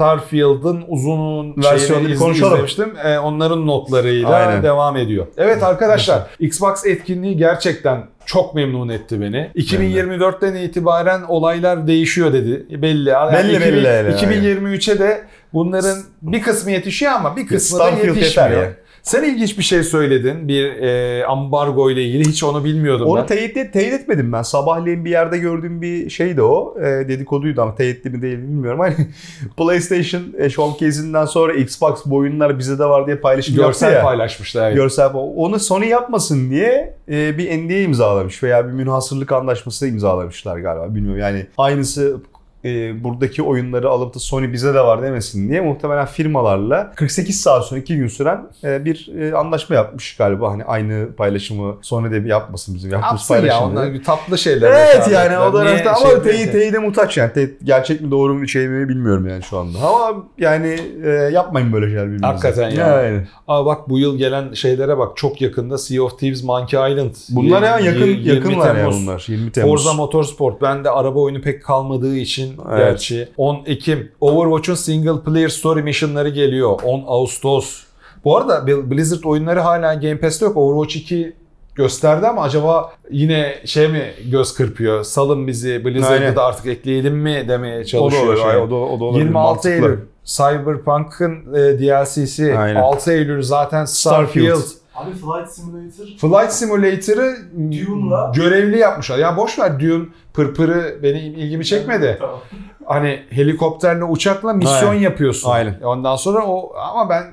Starfield'ın 0.09 0.85
uzun 0.89 1.57
Versiyonunu 1.65 2.17
konuşalım. 2.17 2.53
izlemiştim. 2.55 2.93
Ee, 3.05 3.19
onların 3.19 3.67
notlarıyla 3.67 4.29
Aynen. 4.31 4.63
devam 4.63 4.97
ediyor. 4.97 5.27
Evet 5.37 5.63
arkadaşlar 5.63 6.23
Xbox 6.41 6.87
etkinliği 6.87 7.37
gerçekten 7.37 8.07
çok 8.27 8.55
memnun 8.55 8.89
etti 8.89 9.21
beni. 9.21 9.51
2024'ten 9.57 10.55
itibaren 10.55 11.23
olaylar 11.23 11.87
değişiyor 11.87 12.33
dedi. 12.33 12.83
Belli. 12.83 13.09
Yani 13.09 13.33
Belli, 13.33 13.57
2000 13.57 13.73
belli, 13.73 13.89
aynen. 13.89 14.13
2023'e 14.13 14.99
de 14.99 15.25
bunların 15.55 15.99
bir 16.23 16.43
kısmı 16.43 16.71
yetişiyor 16.71 17.13
ama 17.13 17.37
bir 17.37 17.47
kısmı 17.47 17.79
da 17.79 17.83
Starfield 17.85 18.17
yetişmiyor. 18.17 18.51
yeter 18.51 18.63
ya. 18.63 18.73
Sen 19.03 19.25
ilginç 19.25 19.59
bir 19.59 19.63
şey 19.63 19.83
söyledin. 19.83 20.49
Bir 20.49 20.65
e, 20.83 21.25
ambargo 21.27 21.91
ile 21.91 22.03
ilgili 22.05 22.25
hiç 22.29 22.45
onu 22.45 22.65
bilmiyordum 22.65 23.07
Onu 23.09 23.21
ben. 23.21 23.27
teyit, 23.27 23.57
et- 23.57 23.73
teyit 23.73 23.93
etmedim 23.93 24.33
ben. 24.33 24.43
Sabahleyin 24.43 25.05
bir 25.05 25.11
yerde 25.11 25.39
gördüğüm 25.39 25.83
bir 25.83 26.11
şeydi 26.11 26.43
o. 26.43 26.75
E, 26.81 26.85
dedikoduydu 26.85 27.63
ama 27.63 27.75
teyitli 27.75 28.11
mi 28.11 28.23
değil 28.23 28.39
bilmiyorum. 28.39 28.81
Hani 28.81 28.95
PlayStation 29.57 30.23
e, 30.39 30.51
Showcase'inden 30.51 31.25
sonra 31.25 31.53
Xbox 31.55 31.99
bu 32.07 32.17
oyunlar 32.17 32.59
bize 32.59 32.79
de 32.79 32.85
var 32.85 33.07
diye 33.07 33.17
paylaşım 33.17 33.57
Görsel 33.57 33.93
ya. 33.93 34.03
paylaşmışlar. 34.03 34.67
evet. 34.67 34.77
Görsel 34.77 35.11
onu 35.15 35.59
Sony 35.61 35.87
yapmasın 35.87 36.51
diye 36.51 36.95
e, 37.11 37.39
bir 37.39 37.51
NDA 37.67 37.75
imzalamış 37.79 38.43
veya 38.43 38.67
bir 38.69 38.73
münhasırlık 38.73 39.33
anlaşması 39.33 39.89
imzalamışlar 39.89 40.59
galiba 40.59 40.95
bilmiyorum 40.95 41.21
yani 41.21 41.47
aynısı 41.59 42.21
e, 42.65 43.05
buradaki 43.05 43.43
oyunları 43.43 43.89
alıp 43.89 44.15
da 44.15 44.19
Sony 44.19 44.53
bize 44.53 44.75
de 44.75 44.81
var 44.81 45.03
demesin 45.03 45.49
diye 45.49 45.61
muhtemelen 45.61 46.07
firmalarla 46.07 46.93
48 46.95 47.41
saat 47.41 47.65
sonra 47.67 47.81
2 47.81 47.97
gün 47.97 48.09
süren 48.09 48.47
e, 48.65 48.85
bir 48.85 49.11
e, 49.21 49.35
anlaşma 49.35 49.77
yapmış 49.77 50.17
galiba 50.17 50.53
hani 50.53 50.65
aynı 50.65 51.09
paylaşımı 51.17 51.77
Sony 51.83 52.11
de 52.11 52.25
bir 52.25 52.29
yapmasın 52.29 52.75
bizim 52.75 52.91
yaptığımız 52.93 53.31
Yapsın 53.31 53.47
ya 53.47 53.61
onlar 53.61 53.93
bir 53.95 54.05
tatlı 54.05 54.39
şeyler. 54.39 54.71
Evet 54.71 55.09
yani 55.13 55.39
o 55.39 55.53
da 55.53 55.79
şey 55.79 55.89
ama 55.89 56.23
teyit, 56.23 56.25
değil? 56.25 56.53
teyide 56.53 56.79
muhtaç 56.79 57.17
yani. 57.17 57.33
Teyit 57.33 57.59
gerçek 57.65 58.01
mi 58.01 58.11
doğru 58.11 58.35
mu 58.35 58.49
şey 58.49 58.69
mi 58.69 58.89
bilmiyorum 58.89 59.29
yani 59.29 59.43
şu 59.43 59.59
anda. 59.59 59.79
Ama 59.79 60.25
yani 60.39 60.79
e, 61.05 61.09
yapmayın 61.09 61.73
böyle 61.73 61.87
şeyler 61.87 62.05
birbirinize. 62.07 62.27
Hakikaten 62.27 62.71
ya. 62.71 63.03
Yani. 63.03 63.27
Aa 63.49 63.67
bak 63.67 63.89
bu 63.89 63.99
yıl 63.99 64.19
gelen 64.19 64.53
şeylere 64.53 64.99
bak 64.99 65.17
çok 65.17 65.41
yakında 65.41 65.79
Sea 65.79 66.03
of 66.03 66.19
Thieves 66.19 66.45
Monkey 66.45 66.93
Island. 66.93 67.15
Bunlar 67.31 67.65
hemen 67.65 67.85
yakın 67.85 68.07
Yir- 68.07 68.19
20 68.19 68.29
yakınlar 68.29 68.77
ya 68.77 68.91
bunlar. 68.91 69.25
20 69.29 69.53
Temmuz. 69.53 69.71
Forza 69.71 69.93
Motorsport. 69.93 70.63
Ben 70.63 70.85
de 70.85 70.91
araba 70.91 71.21
oyunu 71.21 71.41
pek 71.41 71.65
kalmadığı 71.65 72.17
için 72.17 72.48
Evet. 72.69 72.79
gerçi. 72.79 73.29
10 73.37 73.63
Ekim. 73.67 74.13
Overwatch'un 74.21 74.75
single 74.75 75.21
player 75.21 75.49
story 75.49 75.83
missionları 75.83 76.29
geliyor. 76.29 76.81
10 76.85 77.05
Ağustos. 77.07 77.83
Bu 78.25 78.37
arada 78.37 78.67
Blizzard 78.67 79.25
oyunları 79.25 79.61
hala 79.61 79.95
Game 79.95 80.19
Pass'te 80.19 80.45
yok. 80.45 80.57
Overwatch 80.57 80.97
2 80.97 81.33
gösterdi 81.75 82.27
ama 82.27 82.43
acaba 82.43 82.93
yine 83.11 83.55
şey 83.65 83.89
mi 83.89 84.03
göz 84.31 84.55
kırpıyor? 84.55 85.05
Salın 85.05 85.47
bizi 85.47 85.85
Blizzard'ı 85.85 86.37
da 86.37 86.45
artık 86.45 86.67
ekleyelim 86.67 87.17
mi 87.17 87.45
demeye 87.49 87.77
o 87.77 87.81
da 87.81 87.85
çalışıyor. 87.85 88.27
olur. 88.27 88.37
şey. 88.37 88.57
O 88.57 88.71
da, 88.71 88.75
o 88.75 89.01
da 89.01 89.05
olabilir. 89.05 89.25
26 89.25 89.33
Mantıklı. 89.33 89.71
Eylül 89.71 89.99
Cyberpunk'ın 90.25 91.55
e, 91.55 91.79
DLC'si. 91.79 92.59
Aynen. 92.59 92.81
6 92.81 93.13
Eylül 93.13 93.43
zaten 93.43 93.85
Starfield. 93.85 94.57
Starfield. 94.57 94.79
Abi 94.99 95.13
Flight 95.13 95.49
Simulator 95.53 96.07
Flight 96.19 96.53
Simulator'ı 96.53 97.37
Dune'la- 97.57 98.33
görevli 98.37 98.79
yapmışlar. 98.79 99.19
Ya 99.19 99.37
boş 99.37 99.59
ver 99.59 99.81
Dune 99.81 100.05
pırpırı 100.35 100.99
benim 101.03 101.35
ilgimi 101.35 101.65
çekmedi. 101.65 102.17
Tamam. 102.21 102.41
Hani 102.89 103.23
helikopterle 103.31 104.05
uçakla 104.05 104.53
misyon 104.53 104.89
Aynen. 104.91 105.01
yapıyorsun. 105.03 105.51
Aynen. 105.51 105.81
Ondan 105.81 106.17
sonra 106.17 106.47
o 106.47 106.73
ama 106.93 107.09
ben 107.09 107.25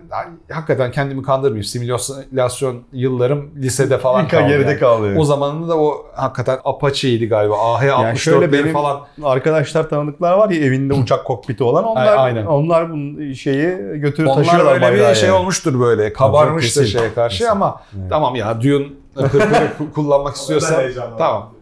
hakikaten 0.51 0.91
kendimi 0.91 1.23
kandırmayayım. 1.23 1.63
Simülasyon 1.63 2.81
yıllarım 2.93 3.51
lisede 3.55 3.97
falan 4.05 4.27
kaldı. 4.27 4.47
geride 4.47 4.69
yani. 4.69 4.79
kaldı. 4.79 5.15
O 5.17 5.23
zamanında 5.23 5.67
da 5.67 5.77
o 5.77 6.05
hakikaten 6.15 6.59
Apache'ydi 6.65 7.27
galiba. 7.27 7.55
Yani 7.55 7.91
AH-64'leri 7.95 8.17
şöyle 8.17 8.51
benim 8.51 8.73
falan. 8.73 9.01
arkadaşlar 9.23 9.89
tanıdıklar 9.89 10.37
var 10.37 10.49
ya 10.49 10.65
evinde 10.65 10.93
uçak 10.93 11.25
kokpiti 11.25 11.63
olan 11.63 11.83
onlar 11.83 12.07
Ay- 12.07 12.17
aynen. 12.17 12.45
onlar 12.45 12.91
bu 12.91 12.95
şeyi 13.35 13.77
götürüp 13.99 14.29
Onlar 14.29 14.43
taşıyorlar 14.43 14.73
öyle 14.91 15.09
bir 15.09 15.15
şey 15.15 15.29
yani. 15.29 15.37
olmuştur 15.39 15.79
böyle. 15.79 16.13
Kabarmıştır 16.13 16.85
şeye 16.85 17.13
karşı 17.13 17.37
Kesin. 17.37 17.51
ama 17.51 17.81
Evet. 17.99 18.09
tamam 18.09 18.35
ya 18.35 18.61
Dune 18.61 18.85
pırpırı 19.15 19.71
kullanmak 19.95 20.35
istiyorsan 20.35 20.83
tamam. 21.17 21.53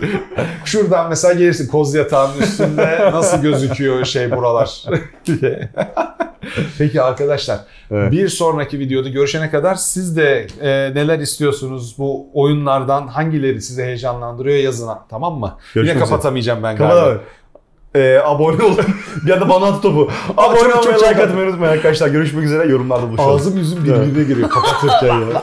Şuradan 0.64 1.08
mesela 1.08 1.34
gelirsin 1.34 1.68
koz 1.68 1.94
yatağının 1.94 2.38
üstünde 2.38 3.10
nasıl 3.12 3.42
gözüküyor 3.42 4.04
şey 4.04 4.30
buralar 4.30 4.84
diye. 5.26 5.70
Peki 6.78 7.02
arkadaşlar 7.02 7.58
Evet. 7.90 8.12
bir 8.12 8.28
sonraki 8.28 8.78
videoda 8.78 9.08
görüşene 9.08 9.50
kadar 9.50 9.74
siz 9.74 10.16
de 10.16 10.46
e, 10.60 10.68
neler 10.94 11.18
istiyorsunuz 11.18 11.94
bu 11.98 12.26
oyunlardan 12.34 13.06
hangileri 13.06 13.62
sizi 13.62 13.82
heyecanlandırıyor 13.82 14.58
yazın 14.58 14.90
tamam 15.10 15.38
mı? 15.38 15.56
Görüşmek 15.74 15.96
Yine 15.96 16.04
kapatamayacağım 16.04 16.62
ben 16.62 16.76
galiba. 16.76 17.04
Kapat. 17.04 17.20
Ee, 17.94 18.18
abone 18.24 18.62
olun. 18.62 18.84
ya 19.26 19.40
da 19.40 19.48
bana 19.48 19.66
at 19.66 19.82
topu. 19.82 20.10
abone 20.36 20.74
olmayı 20.74 20.96
like 20.96 21.22
atmayı 21.24 21.48
unutmayın 21.48 21.72
arkadaşlar. 21.72 22.08
Görüşmek 22.08 22.44
üzere. 22.44 22.68
Yorumlarda 22.68 23.08
buluşalım. 23.08 23.34
Ağzım 23.36 23.56
yüzüm 23.56 23.84
birbirine 23.84 24.24
giriyor 24.24 24.48
kapatırken 24.48 25.14
ya. 25.20 25.42